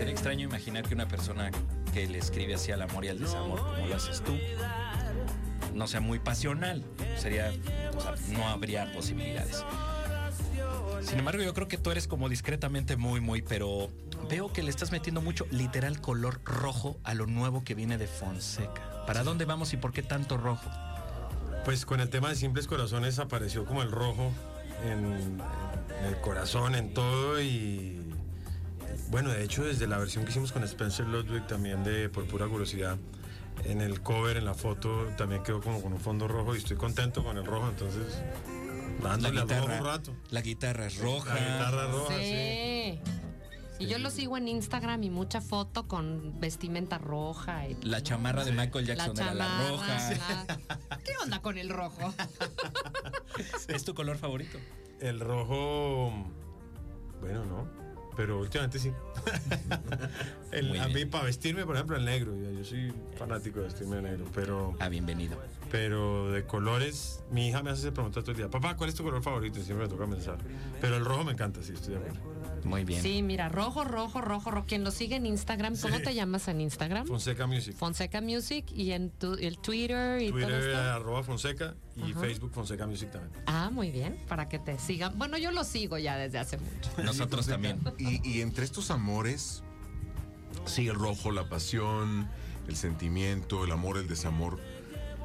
Sería 0.00 0.14
extraño 0.14 0.46
imaginar 0.46 0.88
que 0.88 0.94
una 0.94 1.06
persona 1.06 1.50
que 1.92 2.08
le 2.08 2.16
escribe 2.16 2.54
así 2.54 2.72
al 2.72 2.80
amor 2.80 3.04
y 3.04 3.08
al 3.08 3.18
desamor, 3.18 3.58
como 3.60 3.86
lo 3.86 3.94
haces 3.94 4.22
tú, 4.22 4.32
no 5.74 5.86
sea 5.86 6.00
muy 6.00 6.18
pasional. 6.18 6.82
Sería, 7.18 7.52
o 7.94 8.00
sea, 8.00 8.14
no 8.30 8.48
habría 8.48 8.90
posibilidades. 8.94 9.62
Sin 11.02 11.18
embargo, 11.18 11.42
yo 11.42 11.52
creo 11.52 11.68
que 11.68 11.76
tú 11.76 11.90
eres 11.90 12.08
como 12.08 12.30
discretamente 12.30 12.96
muy, 12.96 13.20
muy, 13.20 13.42
pero 13.42 13.90
veo 14.30 14.50
que 14.50 14.62
le 14.62 14.70
estás 14.70 14.90
metiendo 14.90 15.20
mucho 15.20 15.46
literal 15.50 16.00
color 16.00 16.40
rojo 16.46 16.96
a 17.04 17.12
lo 17.12 17.26
nuevo 17.26 17.62
que 17.62 17.74
viene 17.74 17.98
de 17.98 18.06
Fonseca. 18.06 19.04
¿Para 19.06 19.22
dónde 19.22 19.44
vamos 19.44 19.74
y 19.74 19.76
por 19.76 19.92
qué 19.92 20.02
tanto 20.02 20.38
rojo? 20.38 20.70
Pues 21.66 21.84
con 21.84 22.00
el 22.00 22.08
tema 22.08 22.30
de 22.30 22.36
Simples 22.36 22.66
Corazones 22.66 23.18
apareció 23.18 23.66
como 23.66 23.82
el 23.82 23.90
rojo 23.90 24.32
en, 24.82 25.04
en 25.04 26.06
el 26.06 26.18
corazón, 26.22 26.74
en 26.74 26.94
todo 26.94 27.38
y 27.38 27.99
bueno, 29.10 29.30
de 29.30 29.42
hecho 29.44 29.64
desde 29.64 29.86
la 29.86 29.98
versión 29.98 30.24
que 30.24 30.30
hicimos 30.30 30.52
con 30.52 30.62
Spencer 30.64 31.06
Ludwig 31.06 31.46
también 31.46 31.82
de 31.84 32.08
Por 32.08 32.26
Pura 32.26 32.46
Curiosidad, 32.46 32.96
en 33.64 33.80
el 33.80 34.00
cover, 34.02 34.36
en 34.36 34.44
la 34.44 34.54
foto, 34.54 35.06
también 35.18 35.42
quedó 35.42 35.60
como 35.60 35.82
con 35.82 35.92
un 35.92 36.00
fondo 36.00 36.26
rojo 36.28 36.54
y 36.54 36.58
estoy 36.58 36.76
contento 36.76 37.22
con 37.24 37.36
el 37.36 37.44
rojo, 37.44 37.68
entonces 37.68 38.22
La 39.02 39.10
dándole 39.10 39.40
rojo 39.42 39.46
guitarra, 39.54 39.78
un 39.80 39.84
rato. 39.86 40.12
la 40.30 40.40
guitarra 40.40 40.86
es 40.86 40.98
roja. 40.98 41.34
La 41.34 41.40
guitarra 41.40 41.86
roja, 41.90 42.14
sí. 42.18 42.24
Sí. 42.24 43.00
Y 43.80 43.86
yo 43.86 43.98
lo 43.98 44.10
sigo 44.10 44.36
en 44.36 44.46
Instagram 44.46 45.02
y 45.04 45.10
mucha 45.10 45.40
foto 45.40 45.88
con 45.88 46.38
vestimenta 46.38 46.98
roja. 46.98 47.66
Y, 47.66 47.74
La 47.82 48.02
chamarra 48.02 48.44
de 48.44 48.52
Michael 48.52 48.86
Jackson 48.86 49.18
era 49.18 49.32
la 49.34 49.68
roja. 49.70 50.10
la- 50.10 50.98
¿Qué 51.04 51.12
onda 51.22 51.40
con 51.40 51.56
el 51.56 51.70
rojo? 51.70 52.12
¿Es 53.68 53.84
tu 53.84 53.94
color 53.94 54.18
favorito? 54.18 54.58
El 55.00 55.18
rojo, 55.20 56.12
bueno, 57.22 57.44
no, 57.46 57.66
pero 58.20 58.38
últimamente 58.38 58.78
sí. 58.78 58.92
El- 60.52 60.78
a 60.78 60.88
mí 60.88 61.06
para 61.06 61.24
vestirme, 61.24 61.64
por 61.64 61.74
ejemplo, 61.76 61.96
el 61.96 62.04
negro, 62.04 62.36
yo, 62.36 62.50
yo 62.50 62.62
soy 62.64 62.92
fanático 63.16 63.60
de 63.60 63.64
vestirme 63.66 63.96
de 63.96 64.02
negro, 64.02 64.26
pero... 64.34 64.76
Ah, 64.78 64.90
bienvenido. 64.90 65.38
Pero 65.70 66.30
de 66.32 66.44
colores, 66.44 67.22
mi 67.30 67.48
hija 67.48 67.62
me 67.62 67.70
hace 67.70 67.82
esa 67.82 67.94
pregunta 67.94 68.20
todo 68.20 68.32
el 68.32 68.36
día. 68.36 68.50
Papá, 68.50 68.76
¿cuál 68.76 68.90
es 68.90 68.96
tu 68.96 69.04
color 69.04 69.22
favorito? 69.22 69.58
Y 69.58 69.62
siempre 69.62 69.86
me 69.86 69.90
toca 69.90 70.04
pensar. 70.06 70.36
Pero 70.82 70.96
el 70.96 71.04
rojo 71.06 71.24
me 71.24 71.32
encanta, 71.32 71.62
sí, 71.62 71.72
estoy 71.72 71.94
de 71.94 72.00
acuerdo. 72.00 72.18
Muy 72.64 72.84
bien. 72.84 73.00
Sí, 73.00 73.22
mira, 73.22 73.48
rojo, 73.48 73.84
rojo, 73.84 74.20
rojo, 74.20 74.50
rojo. 74.50 74.66
Quien 74.66 74.84
lo 74.84 74.90
sigue 74.90 75.16
en 75.16 75.24
Instagram, 75.24 75.76
¿cómo 75.80 75.96
Sí. 75.96 76.02
te 76.02 76.14
llamas 76.14 76.46
en 76.48 76.60
Instagram? 76.60 77.06
Fonseca 77.06 77.46
Music. 77.46 77.74
Fonseca 77.74 78.20
Music 78.20 78.66
y 78.74 78.90
en 78.90 79.08
tu- 79.10 79.34
el 79.34 79.56
Twitter 79.58 80.20
y 80.20 80.26
todo 80.30 80.40
Twitter 80.40 80.60
esto. 80.60 80.78
arroba 80.78 81.22
Fonseca 81.22 81.74
y 82.06 82.12
Facebook 82.12 82.52
Fonseca 82.52 82.86
Music 82.86 83.10
también. 83.10 83.32
Ah, 83.46 83.70
muy 83.70 83.90
bien, 83.90 84.18
para 84.28 84.48
que 84.48 84.58
te 84.58 84.78
sigan. 84.78 85.18
Bueno, 85.18 85.38
yo 85.38 85.50
lo 85.50 85.64
sigo 85.64 85.98
ya 85.98 86.16
desde 86.16 86.38
hace 86.38 86.58
mucho. 86.58 86.90
Nosotros 87.02 87.46
también. 87.46 87.80
Y, 87.98 88.26
y 88.28 88.40
entre 88.40 88.64
estos 88.64 88.90
amores, 88.90 89.62
sí, 90.64 90.88
el 90.88 90.94
rojo, 90.94 91.30
la 91.30 91.48
pasión, 91.48 92.28
el 92.68 92.76
sentimiento, 92.76 93.64
el 93.64 93.72
amor, 93.72 93.98
el 93.98 94.08
desamor, 94.08 94.58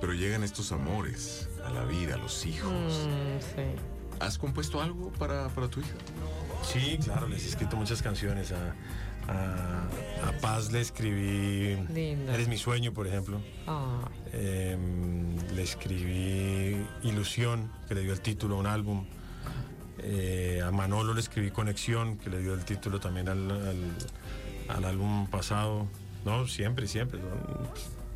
pero 0.02 0.14
llegan 0.14 0.44
estos 0.44 0.72
amores 0.72 1.50
a 1.66 1.70
la 1.72 1.86
vida, 1.86 2.16
a 2.16 2.18
los 2.18 2.46
hijos. 2.46 2.72
Mm, 2.72 3.40
sí. 3.40 3.82
¿Has 4.20 4.38
compuesto 4.38 4.82
algo 4.82 5.12
para, 5.14 5.50
para 5.50 5.68
tu 5.68 5.82
hija? 5.82 5.96
Sí, 6.64 6.98
claro, 7.04 7.28
les 7.28 7.46
he 7.46 7.50
escrito 7.50 7.76
muchas 7.76 8.02
canciones. 8.02 8.52
A, 8.52 8.76
a- 9.28 10.28
a 10.28 10.32
Paz 10.42 10.72
le 10.72 10.82
escribí. 10.82 11.78
Eres 12.30 12.48
mi 12.48 12.58
sueño, 12.58 12.94
por 12.94 13.08
ejemplo. 13.08 13.42
Ay. 13.68 14.06
Em, 14.34 15.36
le 15.56 15.64
escribí 15.64 16.86
Ilusión, 17.04 17.72
que 17.88 17.96
le 17.96 18.02
dio 18.02 18.14
el 18.14 18.22
título 18.22 18.56
a 18.56 18.60
un 18.60 18.68
álbum. 18.68 19.06
Eh, 20.00 20.62
a 20.64 20.72
Manolo 20.72 21.14
le 21.14 21.20
escribí 21.22 21.52
Conexión, 21.52 22.18
que 22.18 22.30
le 22.30 22.40
dio 22.40 22.54
el 22.54 22.66
título 22.66 23.00
también 23.00 23.30
al, 23.30 23.50
al- 23.52 23.96
al 24.78 24.86
álbum 24.86 25.28
pasado. 25.28 25.88
No, 26.26 26.48
siempre, 26.48 26.88
siempre. 26.88 27.20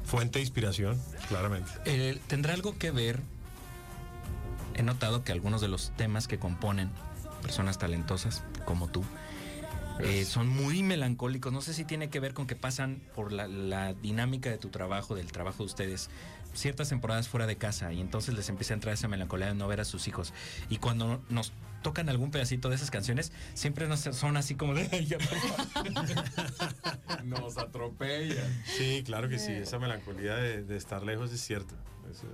Fuente 0.03 0.39
de 0.39 0.43
inspiración, 0.43 0.99
claramente. 1.27 1.69
Eh, 1.85 2.19
¿Tendrá 2.27 2.53
algo 2.53 2.77
que 2.77 2.91
ver? 2.91 3.19
He 4.75 4.83
notado 4.83 5.23
que 5.23 5.31
algunos 5.31 5.61
de 5.61 5.67
los 5.67 5.91
temas 5.97 6.27
que 6.27 6.39
componen 6.39 6.89
personas 7.41 7.77
talentosas 7.77 8.43
como 8.65 8.87
tú 8.87 9.03
Eh, 9.99 10.25
son 10.25 10.47
muy 10.47 10.83
melancólicos. 10.83 11.51
No 11.51 11.61
sé 11.61 11.73
si 11.73 11.83
tiene 11.85 12.09
que 12.09 12.19
ver 12.19 12.33
con 12.33 12.47
que 12.47 12.55
pasan 12.55 13.01
por 13.15 13.31
la, 13.31 13.47
la 13.47 13.93
dinámica 13.93 14.49
de 14.49 14.57
tu 14.57 14.69
trabajo, 14.69 15.15
del 15.15 15.31
trabajo 15.31 15.59
de 15.59 15.65
ustedes, 15.65 16.09
ciertas 16.53 16.89
temporadas 16.89 17.27
fuera 17.27 17.47
de 17.47 17.57
casa 17.57 17.91
y 17.93 18.01
entonces 18.01 18.35
les 18.35 18.49
empieza 18.49 18.73
a 18.73 18.75
entrar 18.75 18.93
esa 18.93 19.07
melancolía 19.07 19.47
de 19.47 19.55
no 19.55 19.67
ver 19.67 19.81
a 19.81 19.85
sus 19.85 20.07
hijos. 20.07 20.33
Y 20.69 20.77
cuando 20.77 21.21
nos 21.29 21.53
tocan 21.83 22.09
algún 22.09 22.31
pedacito 22.31 22.69
de 22.69 22.75
esas 22.75 22.91
canciones, 22.91 23.31
siempre 23.53 23.87
nos 23.87 24.01
son 24.01 24.37
así 24.37 24.55
como 24.55 24.73
de... 24.73 24.89
Nos 27.23 27.57
atropellan. 27.57 28.63
Sí, 28.65 29.03
claro 29.05 29.29
que 29.29 29.39
sí, 29.39 29.51
esa 29.51 29.79
melancolía 29.79 30.35
de, 30.35 30.63
de 30.63 30.77
estar 30.77 31.03
lejos 31.03 31.31
es 31.31 31.41
cierta. 31.41 31.75
Es, 32.11 32.23
eh, 32.23 32.27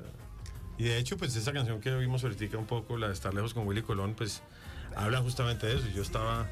y 0.78 0.84
de 0.86 0.98
hecho, 0.98 1.18
pues 1.18 1.36
esa 1.36 1.54
canción 1.54 1.80
que 1.80 1.92
oímos 1.92 2.24
ahorita 2.24 2.58
un 2.58 2.66
poco, 2.66 2.98
la 2.98 3.08
de 3.08 3.14
Estar 3.14 3.34
lejos 3.34 3.54
con 3.54 3.66
Willy 3.66 3.82
Colón, 3.82 4.14
pues 4.16 4.42
habla 4.96 5.22
justamente 5.22 5.68
de 5.68 5.76
eso. 5.76 5.88
Yo 5.96 6.02
estaba, 6.02 6.48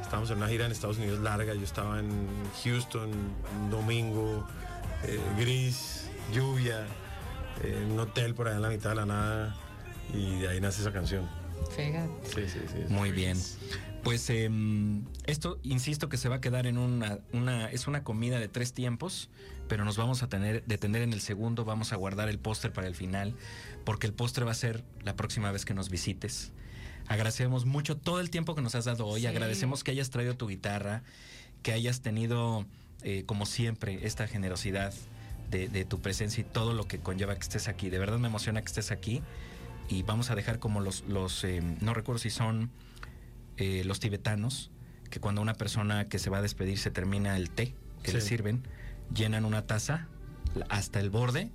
estábamos 0.00 0.30
en 0.30 0.38
una 0.38 0.48
gira 0.48 0.66
en 0.66 0.72
Estados 0.72 0.98
Unidos 0.98 1.20
larga, 1.20 1.54
yo 1.54 1.64
estaba 1.64 2.00
en 2.00 2.26
Houston, 2.64 3.10
domingo, 3.70 4.46
eh, 5.04 5.20
gris, 5.38 6.08
lluvia, 6.32 6.86
eh, 7.62 7.82
en 7.82 7.92
un 7.92 8.00
hotel 8.00 8.34
por 8.34 8.48
allá 8.48 8.56
en 8.56 8.62
la 8.62 8.70
mitad 8.70 8.90
de 8.90 8.96
la 8.96 9.06
nada, 9.06 9.56
y 10.12 10.40
de 10.40 10.48
ahí 10.48 10.60
nace 10.60 10.80
esa 10.80 10.92
canción. 10.92 11.28
Fíjate. 11.74 12.08
Sí, 12.24 12.48
sí, 12.48 12.60
sí. 12.68 12.92
Muy 12.92 13.12
bien. 13.12 13.36
Pues 14.02 14.30
em, 14.30 15.04
esto, 15.26 15.58
insisto 15.62 16.08
que 16.08 16.16
se 16.16 16.28
va 16.28 16.36
a 16.36 16.40
quedar 16.40 16.66
en 16.66 16.78
una, 16.78 17.18
una, 17.32 17.68
es 17.70 17.86
una 17.88 18.04
comida 18.04 18.38
de 18.38 18.48
tres 18.48 18.72
tiempos, 18.72 19.28
pero 19.68 19.84
nos 19.84 19.96
vamos 19.96 20.22
a 20.22 20.28
tener, 20.28 20.64
detener 20.64 21.02
en 21.02 21.12
el 21.12 21.20
segundo, 21.20 21.64
vamos 21.64 21.92
a 21.92 21.96
guardar 21.96 22.28
el 22.28 22.38
póster 22.38 22.72
para 22.72 22.86
el 22.86 22.94
final, 22.94 23.34
porque 23.84 24.06
el 24.06 24.12
póster 24.12 24.46
va 24.46 24.52
a 24.52 24.54
ser 24.54 24.84
la 25.02 25.16
próxima 25.16 25.52
vez 25.52 25.64
que 25.64 25.74
nos 25.74 25.90
visites. 25.90 26.52
Agradecemos 27.08 27.64
mucho 27.64 27.96
todo 27.96 28.20
el 28.20 28.30
tiempo 28.30 28.54
que 28.54 28.60
nos 28.62 28.74
has 28.74 28.84
dado 28.84 29.06
hoy, 29.06 29.22
Sí. 29.22 29.26
agradecemos 29.26 29.82
que 29.84 29.90
hayas 29.92 30.10
traído 30.10 30.36
tu 30.36 30.46
guitarra, 30.48 31.02
que 31.62 31.72
hayas 31.72 32.00
tenido, 32.02 32.66
eh, 33.02 33.24
como 33.26 33.46
siempre, 33.46 34.06
esta 34.06 34.26
generosidad 34.28 34.92
de, 35.50 35.68
de 35.68 35.84
tu 35.84 36.00
presencia 36.00 36.42
y 36.42 36.44
todo 36.44 36.74
lo 36.74 36.86
que 36.86 36.98
conlleva 36.98 37.34
que 37.34 37.40
estés 37.42 37.68
aquí. 37.68 37.88
De 37.90 37.98
verdad 37.98 38.18
me 38.18 38.28
emociona 38.28 38.60
que 38.60 38.66
estés 38.66 38.90
aquí 38.90 39.22
y 39.88 40.02
vamos 40.02 40.30
a 40.30 40.34
dejar 40.34 40.58
como 40.58 40.80
los, 40.80 41.02
los 41.08 41.42
eh, 41.44 41.62
no 41.80 41.94
recuerdo 41.94 42.18
si 42.18 42.28
son 42.30 42.70
eh, 43.56 43.82
los 43.84 43.98
tibetanos, 44.00 44.70
que 45.10 45.18
cuando 45.20 45.40
una 45.40 45.54
persona 45.54 46.04
que 46.04 46.18
se 46.18 46.28
va 46.28 46.38
a 46.38 46.42
despedir 46.42 46.78
se 46.78 46.90
termina 46.90 47.36
el 47.36 47.48
té 47.50 47.74
que 48.02 48.12
le 48.12 48.20
Sí. 48.20 48.28
sirven, 48.28 48.62
llenan 49.14 49.46
una 49.46 49.66
taza 49.66 50.06
hasta 50.68 51.00
el 51.00 51.08
borde 51.08 51.50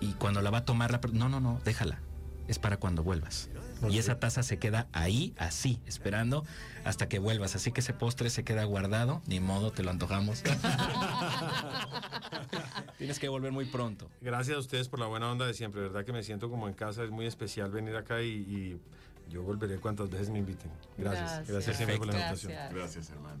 y 0.00 0.12
cuando 0.14 0.42
la 0.42 0.50
va 0.50 0.58
a 0.58 0.64
tomar 0.64 0.90
la 0.90 1.00
no, 1.12 1.28
no, 1.28 1.38
no, 1.40 1.60
déjala. 1.64 2.00
Es 2.48 2.58
para 2.58 2.76
cuando 2.76 3.02
vuelvas. 3.04 3.48
Y 3.88 3.98
esa 3.98 4.18
taza 4.18 4.42
se 4.42 4.58
queda 4.58 4.86
ahí, 4.92 5.34
así, 5.36 5.80
esperando 5.86 6.44
hasta 6.84 7.08
que 7.08 7.18
vuelvas. 7.18 7.54
Así 7.54 7.72
que 7.72 7.80
ese 7.80 7.92
postre 7.92 8.30
se 8.30 8.44
queda 8.44 8.64
guardado, 8.64 9.22
ni 9.26 9.40
modo, 9.40 9.72
te 9.72 9.82
lo 9.82 9.90
antojamos. 9.90 10.42
Tienes 12.98 13.18
que 13.18 13.28
volver 13.28 13.52
muy 13.52 13.66
pronto. 13.66 14.08
Gracias 14.20 14.56
a 14.56 14.60
ustedes 14.60 14.88
por 14.88 15.00
la 15.00 15.06
buena 15.06 15.30
onda 15.30 15.46
de 15.46 15.54
siempre, 15.54 15.82
verdad 15.82 16.04
que 16.04 16.12
me 16.12 16.22
siento 16.22 16.50
como 16.50 16.68
en 16.68 16.74
casa, 16.74 17.04
es 17.04 17.10
muy 17.10 17.26
especial 17.26 17.70
venir 17.70 17.96
acá 17.96 18.22
y, 18.22 18.28
y 18.28 18.80
yo 19.30 19.42
volveré 19.42 19.78
cuantas 19.78 20.10
veces 20.10 20.30
me 20.30 20.38
inviten. 20.38 20.70
Gracias, 20.96 21.30
gracias, 21.30 21.48
Gracias. 21.48 21.76
siempre 21.76 21.98
por 21.98 22.06
la 22.06 22.12
Gracias. 22.14 22.44
invitación. 22.44 22.76
Gracias, 22.76 23.10
hermano. 23.10 23.40